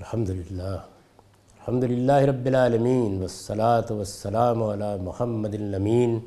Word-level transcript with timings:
الحمد 0.00 0.30
للہ 0.30 0.62
الحمد 0.62 1.84
للہ 1.84 2.12
رب 2.12 2.46
العالمین 2.46 3.18
والصلاة 3.18 3.96
والسلام 3.96 4.62
علی 4.62 5.02
محمد 5.02 5.54
الامین. 5.54 6.18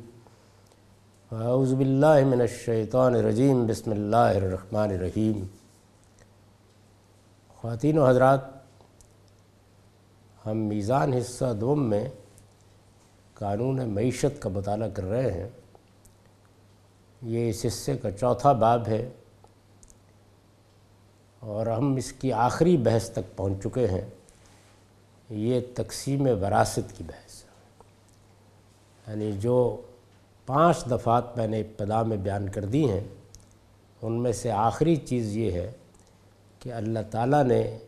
اعوذ 1.32 1.74
باللہ 1.74 2.24
من 2.26 2.40
الشیطان 2.40 3.14
الرجیم. 3.14 3.66
بسم 3.66 3.90
اللہ 3.90 4.16
الرحمن 4.16 4.90
الرحیم. 4.90 5.44
خواتین 7.48 7.98
و 7.98 8.08
حضرات، 8.08 8.40
ہم 10.46 10.58
میزان 10.58 11.12
حصہ 11.12 11.54
دوم 11.60 11.90
میں 11.90 12.08
قانون 13.34 13.88
معیشت 13.88 14.42
کا 14.42 14.48
مطالعہ 14.48 14.88
کر 14.88 15.04
رہے 15.04 15.32
ہیں۔ 15.32 15.48
یہ 17.22 17.50
اس 17.50 17.66
حصے 17.66 17.96
کا 17.96 18.10
چوتھا 18.10 18.52
باب 18.52 18.88
ہے۔ 18.88 19.10
اور 21.44 21.66
ہم 21.66 21.94
اس 21.94 22.12
کی 22.12 22.32
آخری 22.32 22.76
بحث 22.76 23.10
تک 23.10 23.36
پہنچ 23.36 23.62
چکے 23.64 23.86
ہیں، 23.86 24.10
یہ 25.30 25.60
تقسیم 25.74 26.22
وراثت 26.22 26.96
کی 26.96 27.04
بحث۔ 27.06 27.44
ہے 27.44 29.12
یعنی 29.12 29.32
جو 29.32 29.80
پانچ 30.46 30.84
دفعات 30.90 31.36
میں 31.36 31.46
نے 31.46 31.60
ابتدا 31.60 32.02
میں 32.02 32.16
بیان 32.16 32.48
کر 32.48 32.64
دی 32.64 32.90
ہیں، 32.90 33.00
ان 34.02 34.12
میں 34.12 34.32
سے 34.32 34.50
آخری 34.50 34.96
چیز 34.96 35.36
یہ 35.36 35.52
ہے 35.52 35.72
کہ 36.58 36.72
اللہ 36.72 36.98
تعالیٰ 37.10 37.44
نے 37.44 37.78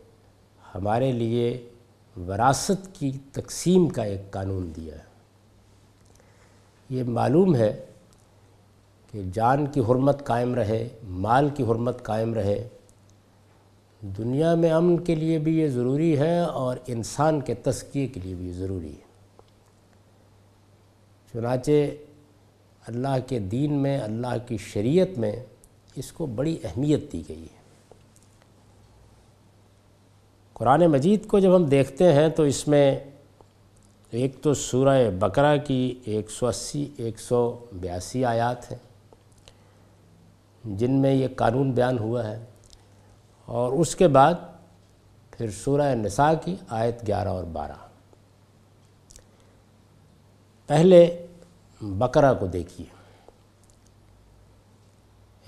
ہمارے 0.75 1.11
لیے 1.11 1.69
وراثت 2.27 2.87
کی 2.93 3.11
تقسیم 3.31 3.89
کا 3.89 4.03
ایک 4.03 4.31
قانون 4.31 4.71
دیا 4.75 4.95
ہے۔ 4.95 5.03
یہ 6.89 7.03
معلوم 7.03 7.55
ہے 7.55 7.85
کہ 9.11 9.21
جان 9.33 9.65
کی 9.65 9.79
حرمت 9.79 10.25
قائم 10.25 10.55
رہے، 10.55 10.87
مال 11.03 11.49
کی 11.49 11.63
حرمت 11.63 12.03
قائم 12.03 12.33
رہے 12.33 12.67
دنیا 14.01 14.55
میں 14.55 14.71
امن 14.71 15.03
کے 15.03 15.15
لیے 15.15 15.39
بھی 15.39 15.59
یہ 15.59 15.67
ضروری 15.67 16.19
ہے 16.19 16.39
اور 16.39 16.77
انسان 16.87 17.41
کے 17.41 17.53
تزکیے 17.53 18.07
کے 18.07 18.19
لیے 18.19 18.35
بھی 18.35 18.51
ضروری 18.51 18.91
ہے۔ 18.91 19.07
چنانچہ 21.33 21.71
اللہ 22.87 23.15
کے 23.27 23.39
دین 23.39 23.73
میں، 23.73 23.99
اللہ 23.99 24.35
کی 24.47 24.57
شریعت 24.57 25.17
میں 25.17 25.31
اس 25.95 26.11
کو 26.11 26.25
بڑی 26.25 26.57
اہمیت 26.63 27.11
دی 27.13 27.23
گئی 27.29 27.41
ہے۔ 27.41 27.57
قرآن 30.53 30.85
مجید 30.85 31.27
کو 31.27 31.39
جب 31.39 31.55
ہم 31.55 31.65
دیکھتے 31.65 32.13
ہیں 32.13 32.29
تو 32.29 32.43
اس 32.43 32.67
میں 32.67 32.99
ایک 34.11 34.35
تو 34.41 34.53
سورہ 34.53 35.09
بقرہ 35.19 35.57
کی 35.57 35.99
ایک 36.05 36.31
سو 36.31 36.47
اسی، 36.47 36.89
ایک 36.97 37.19
سو 37.19 37.65
بیاسی 37.71 38.25
آیات 38.25 38.71
ہیں، 38.71 38.79
جن 40.63 40.91
میں 40.91 41.13
یہ 41.13 41.27
قانون 41.35 41.71
بیان 41.71 41.99
ہوا 41.99 42.27
ہے۔ 42.27 42.45
اور 43.47 43.73
اس 43.73 43.95
کے 43.95 44.07
بعد 44.07 44.33
پھر 45.31 45.51
سورہ 45.51 45.95
نساء 45.95 46.31
کی 46.45 46.55
آیت 46.69 47.07
گیارہ 47.07 47.27
اور 47.27 47.43
بارہ۔ 47.43 47.71
پہلے 50.67 51.25
بقرہ 51.81 52.33
کو 52.33 52.47
دیکھیے۔ 52.47 52.97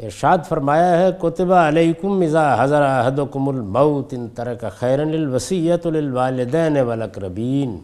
ارشاد 0.06 0.38
فرمایا 0.48 1.00
ہے 1.00 1.10
کتبہ 1.22 1.56
علیکم 1.56 2.22
اذا 2.22 2.64
حضر 2.64 2.82
احدکم 2.82 3.50
الموت 3.50 4.08
ان 4.12 4.28
ترک 4.28 4.66
خیرن 4.78 5.10
الوسیت 5.10 5.88
للوالدین 5.88 6.78
والاقربین 6.78 7.80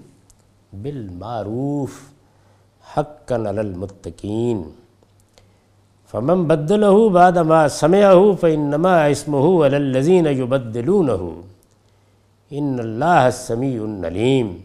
بالمعروف 0.73 2.00
حقا 2.97 3.35
علی 3.35 3.59
المتقین۔ 3.59 4.62
فمن 6.15 6.43
بدله 6.49 7.09
بعد 7.15 7.37
ما 7.47 7.61
سمعه 7.77 8.19
فإنما 8.41 8.91
اسمه 9.13 9.47
على 9.65 9.77
الذين 9.77 10.27
يبدلونه. 10.27 11.23
ان 12.51 12.79
اللہ 12.79 13.19
السمیع 13.31 13.81
العلیم 13.83 14.55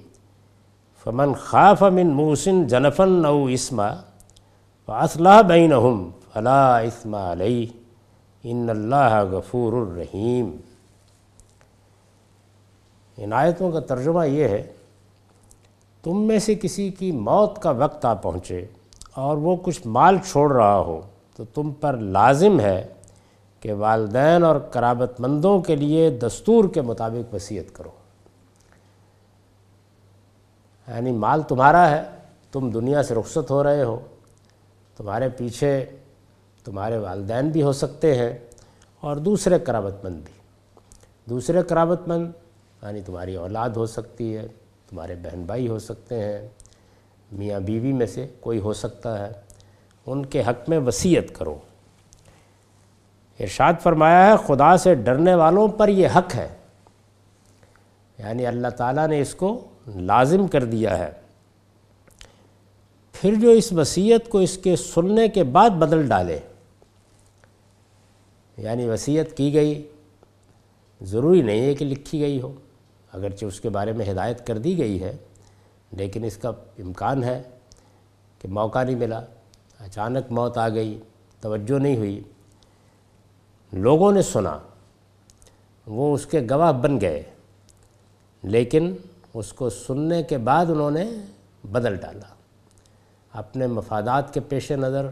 فمن 1.07 1.33
خاف 1.49 1.83
من 1.99 2.13
موس 2.21 2.47
جنفا 2.75 3.09
او 3.27 3.45
اسما 3.57 3.89
فاصلح 4.89 5.41
بینہم 5.51 6.09
فلا 6.33 6.79
اسم 6.79 7.15
علیہ 7.15 7.67
ان 8.45 8.71
اللہ 8.71 9.19
غفور 9.31 9.73
الرحیم 9.83 10.57
ان 13.19 13.33
آیتوں 13.43 13.71
کا 13.73 13.81
ترجمہ 13.93 14.27
یہ 14.27 14.49
ہے، 14.49 14.63
تم 16.05 16.27
میں 16.27 16.39
سے 16.39 16.55
کسی 16.63 16.91
کی 16.99 17.13
موت 17.29 17.63
کا 17.63 17.71
وقت 17.85 18.05
آ 18.05 18.15
پہنچے 18.27 18.65
اور 19.25 19.37
وہ 19.47 19.57
کچھ 19.63 19.87
مال 19.99 20.19
چھوڑ 20.31 20.51
رہا 20.53 20.79
ہو 20.79 21.01
تو 21.41 21.47
تم 21.55 21.71
پر 21.71 21.97
لازم 21.97 22.61
ہے 22.61 22.87
کہ 23.61 23.73
والدین 23.73 24.43
اور 24.45 24.57
قرابت 24.57 25.21
مندوں 25.21 25.61
کے 25.61 25.77
لیے 25.77 26.11
دستور 26.11 26.65
کے 26.69 26.81
مطابق 26.81 27.35
وصیت 27.35 27.75
کرو۔ 27.75 27.91
یعنی 30.89 31.13
مال 31.13 31.43
تمہارا 31.43 31.91
ہے، 31.91 32.03
تم 32.53 32.71
دنیا 32.71 33.03
سے 33.03 33.15
رخصت 33.15 33.51
ہو 33.51 33.63
رہے 33.63 33.83
ہو۔ 33.83 34.01
تمہارے 34.97 35.29
پیچھے 35.29 35.87
تمہارے 36.65 36.97
والدین 36.97 37.49
بھی 37.49 37.63
ہو 37.63 37.73
سکتے 37.73 38.15
ہیں 38.15 38.39
اور 39.01 39.17
دوسرے 39.17 39.59
قرابت 39.59 40.05
مند 40.05 40.15
بھی۔ 40.15 40.33
دوسرے 41.25 41.63
قرابت 41.63 42.09
مند 42.09 42.33
یعنی 42.83 43.01
تمہاری 43.01 43.37
اولاد 43.37 43.71
ہو 43.71 43.87
سکتی 43.87 44.37
ہے، 44.37 44.47
تمہارے 44.91 45.15
بہن 45.15 45.43
بھائی 45.43 45.69
ہو 45.69 45.79
سکتے 45.79 46.21
ہیں، 46.21 46.49
میاں 47.33 47.61
بیوی 47.61 47.93
میں 47.93 48.07
سے 48.07 48.27
کوئی 48.41 48.59
ہو 48.59 48.73
سکتا 48.73 49.27
ہے۔ 49.27 49.50
ان 50.07 50.27
کے 50.27 50.41
حق 50.41 50.69
میں 50.69 50.79
وصیت 50.79 51.39
کرو۔ 51.39 51.59
ارشاد 53.41 53.73
فرمایا 53.83 54.27
ہے، 54.27 54.33
خدا 54.47 54.77
سے 54.77 54.95
ڈرنے 54.95 55.35
والوں 55.35 55.69
پر 55.69 55.89
یہ 55.89 56.09
حق 56.17 56.35
ہے۔ 56.35 56.49
یعنی 58.19 58.47
اللہ 58.47 58.69
تعالیٰ 58.69 59.09
نے 59.09 59.21
اس 59.21 59.35
کو 59.35 59.69
لازم 59.87 60.47
کر 60.47 60.65
دیا 60.65 60.99
ہے۔ 60.99 61.13
پھر 63.13 63.35
جو 63.35 63.51
اس 63.51 63.73
وصیت 63.73 64.29
کو 64.29 64.39
اس 64.39 64.59
کے 64.59 64.77
سننے 64.77 65.29
کے 65.29 65.45
بعد 65.45 65.71
بدل 65.71 66.09
ڈالے۔ 66.09 66.39
یعنی 68.57 68.89
وصیت 68.89 69.37
کی 69.37 69.55
گئی، 69.55 69.89
ضروری 71.03 71.43
نہیں 71.43 71.61
ہے 71.61 71.75
کہ 71.75 71.85
لکھی 71.85 72.21
گئی 72.21 72.41
ہو، 72.41 72.55
اگرچہ 73.13 73.45
اس 73.45 73.61
کے 73.61 73.69
بارے 73.69 73.93
میں 73.93 74.11
ہدایت 74.11 74.47
کر 74.47 74.59
دی 74.59 74.79
گئی 74.79 75.03
ہے، 75.03 75.17
لیکن 75.93 76.25
اس 76.25 76.37
کا 76.37 76.49
امکان 76.79 77.25
ہے 77.25 77.43
کہ 78.39 78.49
موقع 78.49 78.83
نہیں 78.83 78.97
ملا۔ 78.97 79.21
اچانک 79.81 80.33
موت 80.33 80.59
آ 80.59 80.69
گئی، 80.69 81.01
توجہ 81.41 81.79
نہیں 81.79 81.97
ہوئی۔ 81.97 82.23
لوگوں 83.73 84.13
نے 84.13 84.23
سنا، 84.23 84.59
وہ 85.87 86.15
اس 86.15 86.27
کے 86.27 86.41
گواہ 86.51 86.73
بن 86.73 87.01
گئے، 87.01 87.23
لیکن 88.43 88.97
اس 89.35 89.53
کو 89.53 89.71
سننے 89.71 90.23
کے 90.23 90.39
بعد 90.39 90.67
انہوں 90.67 90.91
نے 90.91 91.11
بدل 91.71 91.97
ڈالا۔ 91.97 92.35
اپنے 93.33 93.67
مفادات 93.67 94.35
کے 94.35 94.41
پیش 94.41 94.73
نظر 94.73 95.07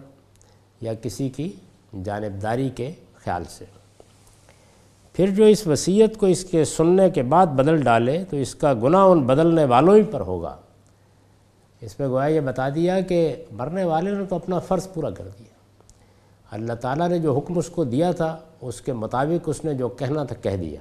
یا 0.81 0.95
کسی 0.95 1.29
کی 1.29 1.53
جانبداری 2.05 2.69
کے 2.69 2.93
خیال 3.15 3.45
سے۔ 3.49 3.65
پھر 5.13 5.31
جو 5.31 5.45
اس 5.45 5.67
وصیت 5.67 6.17
کو 6.17 6.27
اس 6.27 6.45
کے 6.45 6.65
سننے 6.65 7.11
کے 7.11 7.23
بعد 7.23 7.47
بدل 7.47 7.83
ڈالے، 7.83 8.25
تو 8.31 8.37
اس 8.37 8.55
کا 8.55 8.75
گناہ 8.75 9.05
ان 9.05 9.27
بدلنے 9.27 9.65
والوں 9.65 9.97
ہی 9.97 10.03
پر 10.03 10.21
ہوگا۔ 10.21 10.57
اس 11.81 12.01
میں 12.01 12.09
گویا 12.09 12.27
یہ 12.27 12.41
بتا 12.41 12.69
دیا 12.69 13.01
کہ 13.01 13.45
مرنے 13.53 13.85
والے 13.85 14.11
نے 14.11 14.25
تو 14.25 14.37
اپنا 14.37 14.59
فرض 14.59 14.89
پورا 14.95 15.11
کر 15.11 15.29
دیا۔ 15.39 15.55
اللہ 16.51 16.73
تعالیٰ 16.73 17.09
نے 17.09 17.19
جو 17.19 17.37
حکم 17.37 17.59
اس 17.59 17.69
کو 17.69 17.85
دیا 17.85 18.13
تھا، 18.13 18.39
اس 18.61 18.81
کے 18.81 18.93
مطابق 18.93 19.45
اس 19.47 19.65
نے 19.65 19.75
جو 19.75 19.89
کہنا 19.89 20.25
تھا 20.25 20.37
کہہ 20.37 20.57
دیا۔ 20.57 20.81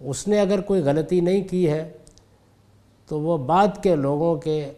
اس 0.00 0.28
نے 0.28 0.40
اگر 0.40 0.60
کوئی 0.60 0.82
غلطی 0.82 1.20
نہیں 1.20 1.48
کی 1.48 1.70
ہے، 1.70 1.92
تو 3.06 3.20
وہ 3.20 3.38
بعد 3.38 3.82
کے 3.82 3.96
لوگوں 3.96 4.36
کے 4.36 4.72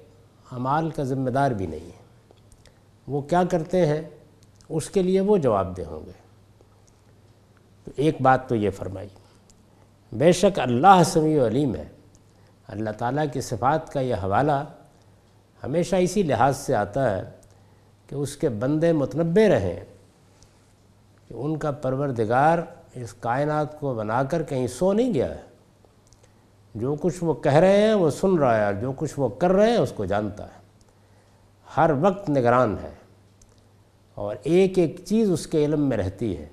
عمال 0.53 0.91
کا 0.91 1.03
ذمہ 1.03 1.31
دار 1.31 1.51
بھی 1.51 1.67
نہیں 1.67 1.87
ہے۔ 1.87 2.03
وہ 3.07 3.21
کیا 3.21 3.43
کرتے 3.51 3.87
ہیں؟ 3.87 4.03
اس 4.69 4.91
کے 4.91 5.03
لیے 5.03 5.21
وہ 5.21 5.37
جواب 5.37 5.77
دہ 5.77 5.83
ہوں 5.83 6.07
گے۔ 6.07 6.13
تو 7.85 7.91
ایک 7.97 8.23
بات 8.23 8.49
تو 8.49 8.55
یہ 8.55 8.71
فرمائی۔ 8.71 9.09
بے 10.13 10.33
شک 10.33 10.61
اللہ 10.61 11.03
سمیع 11.05 11.47
علیم 11.47 11.75
ہے۔ 11.75 11.85
اللہ 12.69 12.91
تعالیٰ 12.91 13.25
کی 13.33 13.41
صفات 13.41 13.93
کا 13.93 14.01
یہ 14.01 14.15
حوالہ 14.15 14.65
ہمیشہ 15.65 15.97
اسی 15.97 16.23
لحاظ 16.23 16.57
سے 16.57 16.75
آتا 16.75 17.17
ہے 17.17 17.23
کہ 18.07 18.15
اس 18.15 18.37
کے 18.37 18.49
بندے 18.49 18.93
متنبع 18.93 19.49
رہیں 19.49 19.85
کہ 21.29 21.35
ان 21.35 21.57
کا 21.57 21.71
پروردگار 21.71 22.59
اس 22.95 23.15
کائنات 23.15 23.81
کو 23.81 23.95
بنا 23.95 24.23
کر 24.23 24.43
کہیں 24.43 24.67
سو 24.67 24.93
نہیں 24.93 25.15
گیا 25.15 25.35
ہے۔ 25.35 25.41
جو 26.75 26.95
کچھ 27.01 27.25
وہ 27.25 27.35
کہہ 27.35 27.53
رہے 27.53 27.83
ہیں 27.83 27.95
وہ 27.95 28.11
سن 28.11 28.35
رہا 28.35 28.69
ہے 28.69 28.75
جو 28.75 28.93
کچھ 28.97 29.15
وہ 29.17 29.29
کر 29.29 29.53
رہے 29.53 29.71
ہیں 29.71 29.79
اس 29.79 29.93
کو 29.93 30.05
جانتا 30.05 30.45
ہے۔ 30.45 30.63
ہر 31.77 31.91
وقت 32.01 32.31
نگران 32.31 32.77
ہے 32.83 32.91
اور 34.15 34.37
ایک 34.43 34.79
ایک 34.79 35.01
چیز 35.05 35.31
اس 35.31 35.47
کے 35.47 35.65
علم 35.65 35.89
میں 35.89 35.97
رہتی 35.97 36.39
ہے۔ 36.39 36.49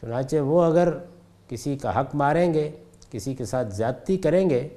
چنانچہ 0.00 0.36
وہ 0.36 0.62
اگر 0.62 0.94
کسی 1.48 1.78
کا 1.78 2.00
حق 2.00 2.14
ماریں 2.14 2.54
گے، 2.54 2.70
کسی 3.10 3.34
کے 3.34 3.44
ساتھ 3.44 3.74
زیادتی 3.74 4.16
کریں 4.16 4.50
گے 4.50 4.68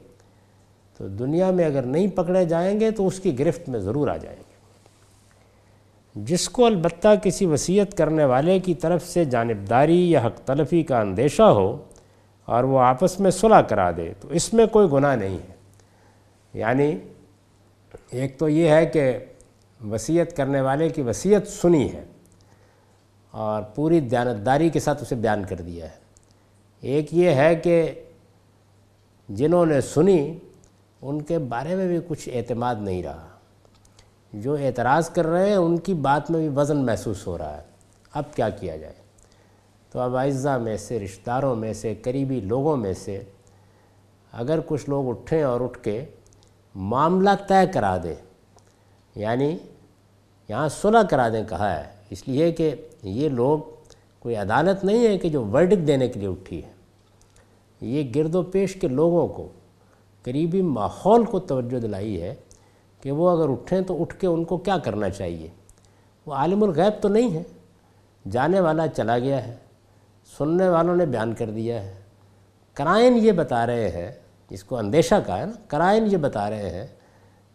تو 0.98 1.08
دنیا 1.08 1.52
میں 1.52 1.66
اگر 1.66 1.82
نہیں 1.82 2.08
پکڑے 2.08 2.46
جائیں 2.46 2.80
گے 2.80 2.92
تو 2.92 3.08
اس 3.08 3.20
کی 3.20 3.40
گرفت 3.40 3.70
میں 3.70 3.80
ضرور 3.80 4.08
آ 4.08 4.18
جائیں 4.18 4.38
گے۔ 4.38 4.54
جس 6.16 6.50
کو 6.50 6.66
البتہ 6.66 7.08
کسی 7.24 7.46
وصیت 7.46 7.98
کرنے 7.98 8.26
والے 8.26 8.60
کی 8.60 8.74
طرف 8.74 9.06
سے 9.06 9.26
جانبداری 9.26 10.12
یا 10.12 10.22
حق 10.26 10.38
تلفی 10.46 10.84
کا 10.84 11.02
اندیشہ 11.02 11.44
ہو 11.44 11.84
اور 12.46 12.64
وہ 12.64 12.80
آپس 12.80 13.20
میں 13.20 13.32
صلح 13.32 13.62
کرا 13.62 13.92
دے 13.92 14.14
تو 14.20 14.28
اس 14.28 14.54
میں 14.54 14.66
کوئی 14.66 14.88
گناہ 14.92 15.16
نہیں 15.16 15.38
ہے۔ 15.50 15.54
یعنی 16.54 16.98
ایک 18.10 18.40
تو 18.40 18.50
یہ 18.50 18.70
ہے 18.70 18.86
کہ 18.86 19.18
وصیت 19.92 20.38
کرنے 20.38 20.62
والے 20.62 20.90
کی 20.90 21.02
وصیت 21.02 21.48
سنی 21.48 21.92
ہے 21.92 22.04
اور 23.32 23.64
پوری 23.64 24.00
دیانتداری 24.00 24.70
کے 24.70 24.80
ساتھ 24.80 25.02
اسے 25.02 25.16
بیان 25.16 25.44
کر 25.50 25.56
دیا 25.56 25.86
ہے۔ 25.86 25.96
ایک 26.82 27.14
یہ 27.14 27.30
ہے 27.30 27.56
کہ 27.56 27.92
جنہوں 29.30 29.66
نے 29.66 29.82
سنی 29.82 30.38
ان 31.06 31.22
کے 31.22 31.40
بارے 31.40 31.76
میں 31.76 31.88
بھی 31.88 32.00
کچھ 32.08 32.30
اعتماد 32.34 32.76
نہیں 32.80 33.04
رہا۔ 33.04 33.28
جو 34.34 34.54
اعتراض 34.54 35.10
کر 35.10 35.28
رہے 35.28 35.50
ہیں، 35.50 35.56
ان 35.56 35.78
کی 35.78 35.94
بات 35.94 36.32
میں 36.32 36.40
بھی 36.40 36.60
وزن 36.60 36.78
محسوس 36.78 37.28
ہو 37.28 37.38
رہا 37.38 37.58
ہے۔ 37.58 37.64
اب 38.14 38.24
کیا 38.36 38.50
کیا 38.50 38.78
جائے؟ 38.78 38.94
تو 39.92 40.00
اب 40.00 40.18
اعزہ 40.18 40.58
میں 40.58 40.78
سے 40.78 41.00
رشتہ 41.00 41.22
داروں 41.26 41.56
میں 41.56 41.74
سے، 41.74 41.96
قریبی 41.96 42.40
لوگوں 42.40 42.78
میں 42.78 42.94
سے 42.94 43.24
اگر 44.32 44.60
کچھ 44.66 44.90
لوگ 44.90 45.10
اٹھیں 45.10 45.44
اور 45.44 45.62
اٹھ 45.62 45.80
کے 45.84 46.06
معاملہ 46.76 47.30
طے 47.48 47.72
کرا 47.74 47.98
دیں 48.04 48.16
یعنی 49.16 49.58
یہاں 50.50 50.70
صلح 50.70 51.04
کرا 51.04 51.30
دیں، 51.30 51.44
کہا 51.50 51.80
ہے۔ 51.80 51.84
اس 52.10 52.28
لیے 52.28 52.52
کہ 52.52 52.76
یہ 53.04 53.30
لوگ 53.30 53.60
کوئی 54.20 54.36
عدالت 54.36 54.84
نہیں 54.84 55.08
ہے 55.08 55.18
کہ 55.18 55.30
جو 55.30 55.46
ورڈک 55.46 55.88
دینے 55.88 56.08
کے 56.08 56.20
لیے 56.20 56.30
اٹھی 56.30 56.64
ہے۔ 56.64 56.72
یہ 57.82 58.12
گرد 58.16 58.36
و 58.36 58.42
پیش 58.42 58.74
کے 58.76 58.88
لوگوں 58.88 59.28
کو 59.28 59.50
قریبی 60.24 60.62
ماحول 60.62 61.26
کو 61.26 61.40
توجہ 61.40 61.80
دلائی 61.80 62.22
ہے 62.22 62.36
کہ 63.02 63.12
وہ 63.12 63.30
اگر 63.30 63.50
اٹھیں 63.50 63.82
تو 63.82 64.02
اٹھ 64.02 64.20
کے 64.20 64.28
ان 64.28 64.44
کو 64.44 64.58
کیا 64.58 64.78
کرنا 64.78 65.10
چاہیے؟ 65.10 65.48
وہ 66.26 66.34
عالم 66.34 66.64
الغیب 66.64 67.02
تو 67.02 67.08
نہیں 67.10 67.34
ہے 67.34 67.44
جانے 68.32 68.60
والا 68.60 68.88
چلا 68.88 69.20
گیا 69.20 69.48
ہے۔ 69.48 69.56
سننے 70.38 70.70
والوں 70.70 70.96
نے 70.96 71.06
بیان 71.06 71.34
کر 71.34 71.50
دیا 71.50 71.84
ہے۔ 71.84 71.94
کرائن 72.74 73.18
یہ 73.18 73.32
بتا 73.32 73.66
رہے 73.66 73.90
ہیں 73.90 74.12
جس 74.50 74.64
کو 74.64 74.78
اندیشہ 74.78 75.16
کا 75.28 75.40
ہے 75.40 75.46
نا، 75.46 75.52
کرائن 75.68 76.08
یہ 76.12 76.18
بتا 76.18 76.50
رہے 76.50 76.70
ہیں 76.70 76.88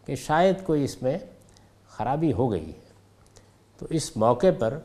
کہ 0.05 0.15
شاید 0.15 0.55
کوئی 0.63 0.83
اس 0.83 1.01
میں 1.01 1.17
خرابی 1.87 2.33
ہو 2.33 2.51
گئی 2.51 2.69
ہے۔ 2.69 2.89
تو 3.77 3.85
اس 3.89 4.17
موقع 4.17 4.47
پر 4.59 4.79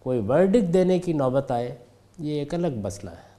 کوئی 0.00 0.20
ورڈک 0.28 0.74
دینے 0.74 0.98
کی 0.98 1.12
نوبت 1.12 1.50
آئے، 1.50 1.78
یہ 2.18 2.38
ایک 2.38 2.54
الگ 2.54 2.78
مسئلہ 2.82 3.10
ہے۔ 3.10 3.30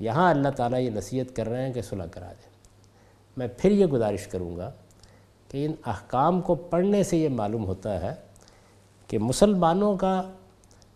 یہاں 0.00 0.30
اللہ 0.30 0.48
تعالیٰ 0.48 0.80
یہ 0.80 0.90
نصیحت 0.90 1.36
کر 1.36 1.48
رہے 1.48 1.66
ہیں 1.66 1.72
کہ 1.72 1.82
صلح 1.82 2.04
کرا 2.10 2.32
دیں۔ 2.32 2.47
میں 3.38 3.48
پھر 3.58 3.70
یہ 3.70 3.86
گزارش 3.86 4.26
کروں 4.26 4.56
گا 4.56 4.70
کہ 5.50 5.64
ان 5.66 5.72
احکام 5.86 6.40
کو 6.40 6.54
پڑھنے 6.70 7.02
سے 7.02 7.16
یہ 7.18 7.28
معلوم 7.28 7.64
ہوتا 7.64 8.00
ہے 8.00 8.14
کہ 9.08 9.18
مسلمانوں 9.18 9.96
کا 9.96 10.20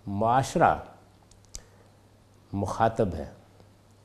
معاشرہ 0.06 0.74
مخاطب 2.52 3.14
ہے 3.14 3.24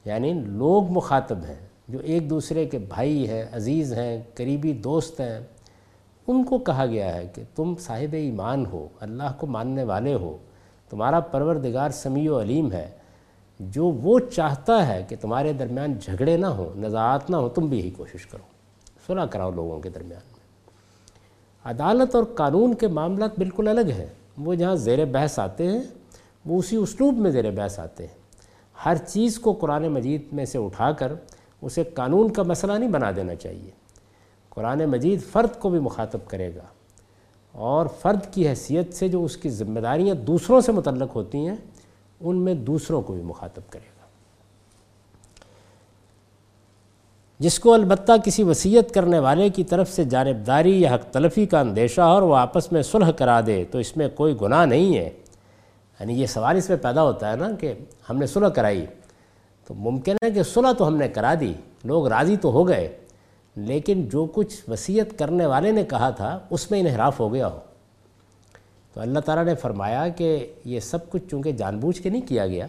یعنی 0.06 0.34
لوگ 0.34 0.92
مخاطب 0.92 1.44
ہیں، 1.46 1.60
جو 1.88 2.00
ایک 2.00 2.30
دوسرے 2.30 2.66
کے 2.66 2.78
بھائی 2.80 3.28
ہیں، 3.30 3.44
عزیز 3.52 3.94
ہیں، 3.94 4.22
قریبی 4.36 4.74
دوست 4.84 5.20
ہیں، 5.20 5.40
ان 6.28 6.44
کو 6.44 6.58
کہا 6.60 6.86
گیا 6.86 7.14
ہے 7.16 7.28
کہ 7.34 7.44
تم 7.56 7.74
صاحب 7.80 8.14
ایمان 8.14 8.66
ہو، 8.66 8.88
اللہ 9.00 9.34
کو 9.38 9.48
ماننے 9.48 9.84
والے 9.84 10.14
ہو، 10.14 10.38
تمہارا 10.92 11.20
پروردگار 11.34 11.90
سمیع 11.90 12.32
و 12.32 12.42
علیم 12.42 12.72
ہے 12.72 12.90
جو 13.60 13.86
وہ 13.86 14.20
چاہتا 14.20 14.88
ہے 14.88 15.06
کہ 15.10 15.16
تمہارے 15.22 15.54
درمیان 15.54 15.94
جھگڑے 15.94 16.38
نہ 16.38 16.46
ہوں، 16.46 16.80
نزاعت 16.80 17.30
نہ 17.30 17.36
ہوں، 17.36 17.50
تم 17.50 17.66
بھی 17.66 17.80
یہی 17.80 17.90
کوشش 17.90 18.26
کرو۔ 18.26 18.44
صلح 19.08 19.26
کراؤ 19.26 19.52
لوگوں 19.52 19.80
کے 19.80 19.90
درمیان۔ 19.90 20.22
میں 20.28 20.38
عدالت 21.74 22.16
اور 22.16 22.24
قانون 22.24 22.74
کے 22.74 22.88
معاملات 22.88 23.32
بالکل 23.38 23.68
الگ 23.68 23.90
ہیں۔ 23.90 24.06
وہ 24.38 24.54
جہاں 24.54 24.76
زیر 24.76 25.06
بحث 25.06 25.40
آتے 25.40 25.72
ہیں، 25.72 25.82
وہ 26.46 26.60
اسی 26.60 26.76
اسلوب 26.76 27.18
میں 27.18 27.32
زیر 27.32 27.52
بحث 27.52 27.80
آتے 27.80 28.08
ہیں۔ 28.08 28.14
ہر 28.86 28.96
چیز 28.96 29.40
کو 29.40 29.54
قرآن 29.54 29.88
مجید 29.88 30.22
میں 30.32 30.46
سے 30.46 30.58
اٹھا 30.58 30.92
کر 30.92 31.14
اسے 31.62 31.84
قانون 31.84 32.34
کا 32.34 32.44
مسئلہ 32.44 32.72
نہیں 32.72 32.90
بنا 32.90 33.12
دینا 33.16 33.36
چاہیے۔ 33.36 33.72
قرآن 34.50 34.86
مجید 34.86 35.22
فرد 35.32 35.60
کو 35.60 35.70
بھی 35.70 35.80
مخاطب 35.80 36.20
کرے 36.28 36.56
گا۔ 36.56 36.64
اور 37.52 37.86
فرد 38.02 38.34
کی 38.34 38.48
حیثیت 38.48 38.94
سے 38.94 39.08
جو 39.08 39.24
اس 39.24 39.38
کی 39.38 39.50
ذمہ 39.50 39.80
داریاں 39.80 40.16
دوسروں 40.16 40.62
سے 40.62 40.72
متعلق 40.72 41.16
ہوتی 41.16 41.48
ہیں 41.48 41.56
ان 42.22 42.36
میں 42.36 42.54
دوسروں 42.54 43.02
کو 43.02 43.14
بھی 43.14 43.22
مخاطب 43.22 43.62
کرے 43.70 43.86
گا۔ 43.86 43.98
جس 47.40 47.60
کو 47.60 47.74
البتہ 47.74 48.12
کسی 48.26 48.44
وصیت 48.44 48.94
کرنے 48.94 49.20
والے 49.20 49.50
کی 49.50 49.64
طرف 49.64 49.92
سے 49.92 50.04
جانبداری 50.04 50.82
یا 50.82 50.96
حق 50.96 51.14
تلفی 51.14 51.46
کا 51.46 51.60
اندیشہ 51.60 52.02
اور 52.02 52.22
وہ 52.22 52.36
آپس 52.36 52.72
میں 52.72 52.82
صلح 52.82 53.12
کرا 53.12 53.42
دے 53.46 53.64
تو 53.72 53.78
اس 53.78 53.98
میں 53.98 54.10
کوئی 54.10 54.36
گناہ 54.42 54.66
نہیں 54.66 54.98
ہے۔ 54.98 55.10
یعنی 56.00 56.22
یہ 56.22 56.26
سوال 56.26 56.58
اس 56.58 56.70
میں 56.70 56.78
پیدا 56.78 57.04
ہوتا 57.04 57.32
ہے 57.32 57.36
نا 57.36 57.52
کہ 57.60 57.74
ہم 58.10 58.18
نے 58.18 58.26
صلح 58.26 58.48
کرائی، 58.48 58.86
تو 59.68 59.74
ممکن 59.74 60.16
ہے 60.24 60.32
کہ 60.32 60.44
صلح 60.44 60.72
تو 60.72 60.88
ہم 60.88 60.98
نے 60.98 61.08
کرا 61.08 61.34
دی، 61.40 61.54
لوگ 61.84 62.08
راضی 62.08 62.38
تو 62.38 62.52
ہو 62.52 62.68
گئے، 62.68 62.98
لیکن 63.56 64.10
جو 64.10 64.28
کچھ 64.34 64.70
وصیت 64.70 65.20
کرنے 65.20 65.46
والے 65.46 65.72
نے 65.72 65.84
کہا 65.84 66.10
تھا 66.10 66.40
اس 66.50 66.72
میں 66.72 66.80
انحراف 66.80 67.20
ہو 67.20 67.34
گیا 67.34 67.48
ہو۔ 67.48 67.60
تو 68.98 69.02
اللہ 69.02 69.20
تعالیٰ 69.20 69.46
نے 69.46 69.56
فرمایا 69.56 70.08
کہ 70.08 70.54
یہ 70.66 70.80
سب 70.80 71.10
کچھ 71.10 71.24
چونکہ 71.32 71.52
جان 71.52 71.80
بوجھ 71.80 72.02
کے 72.02 72.10
نہیں 72.10 72.28
کیا 72.28 72.48
گیا، 72.48 72.68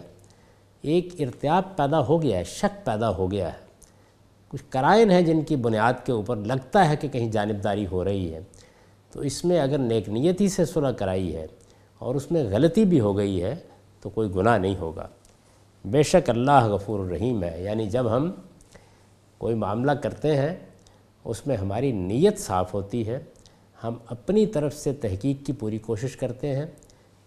ایک 0.81 1.07
ارتیاب 1.19 1.77
پیدا 1.77 1.99
ہو 1.99 2.21
گیا 2.21 2.37
ہے، 2.37 2.43
شک 2.43 2.85
پیدا 2.85 3.09
ہو 3.09 3.31
گیا 3.31 3.53
ہے۔ 3.53 3.57
کچھ 4.47 4.63
کرائن 4.69 5.11
ہیں 5.11 5.21
جن 5.21 5.41
کی 5.41 5.55
بنیاد 5.55 5.93
کے 6.05 6.11
اوپر 6.11 6.35
لگتا 6.35 6.89
ہے 6.89 6.95
کہ 6.95 7.07
کہیں 7.07 7.31
جانبداری 7.31 7.87
ہو 7.91 8.03
رہی 8.03 8.33
ہے۔ 8.33 8.39
تو 9.11 9.19
اس 9.19 9.45
میں 9.45 9.59
اگر 9.59 9.77
نیک 9.77 10.09
نیتی 10.09 10.49
سے 10.49 10.65
صلح 10.65 10.91
کرائی 10.91 11.35
ہے 11.35 11.47
اور 11.99 12.15
اس 12.15 12.31
میں 12.31 12.43
غلطی 12.43 12.85
بھی 12.85 12.99
ہو 12.99 13.17
گئی 13.17 13.43
ہے 13.43 13.55
تو 14.01 14.09
کوئی 14.09 14.35
گناہ 14.35 14.57
نہیں 14.57 14.75
ہوگا۔ 14.75 15.07
بے 15.85 16.03
شک 16.03 16.29
اللہ 16.29 16.65
غفور 16.65 16.99
الرحیم 16.99 17.43
ہے۔ 17.43 17.63
یعنی 17.63 17.89
جب 17.89 18.15
ہم 18.15 18.31
کوئی 19.37 19.55
معاملہ 19.55 19.91
کرتے 19.91 20.35
ہیں، 20.35 20.55
اس 21.25 21.47
میں 21.47 21.57
ہماری 21.57 21.91
نیت 21.91 22.39
صاف 22.39 22.73
ہوتی 22.73 23.07
ہے 23.07 23.19
ہم 23.83 23.97
اپنی 24.05 24.45
طرف 24.47 24.75
سے 24.75 24.93
تحقیق 24.93 25.45
کی 25.45 25.53
پوری 25.53 25.77
کوشش 25.77 26.15
کرتے 26.15 26.55
ہیں۔ 26.55 26.65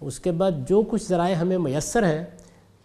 اس 0.00 0.20
کے 0.20 0.30
بعد 0.30 0.50
جو 0.68 0.82
کچھ 0.82 1.04
ذرائع 1.04 1.34
ہمیں 1.34 1.58
میسر 1.58 2.02
ہیں، 2.02 2.24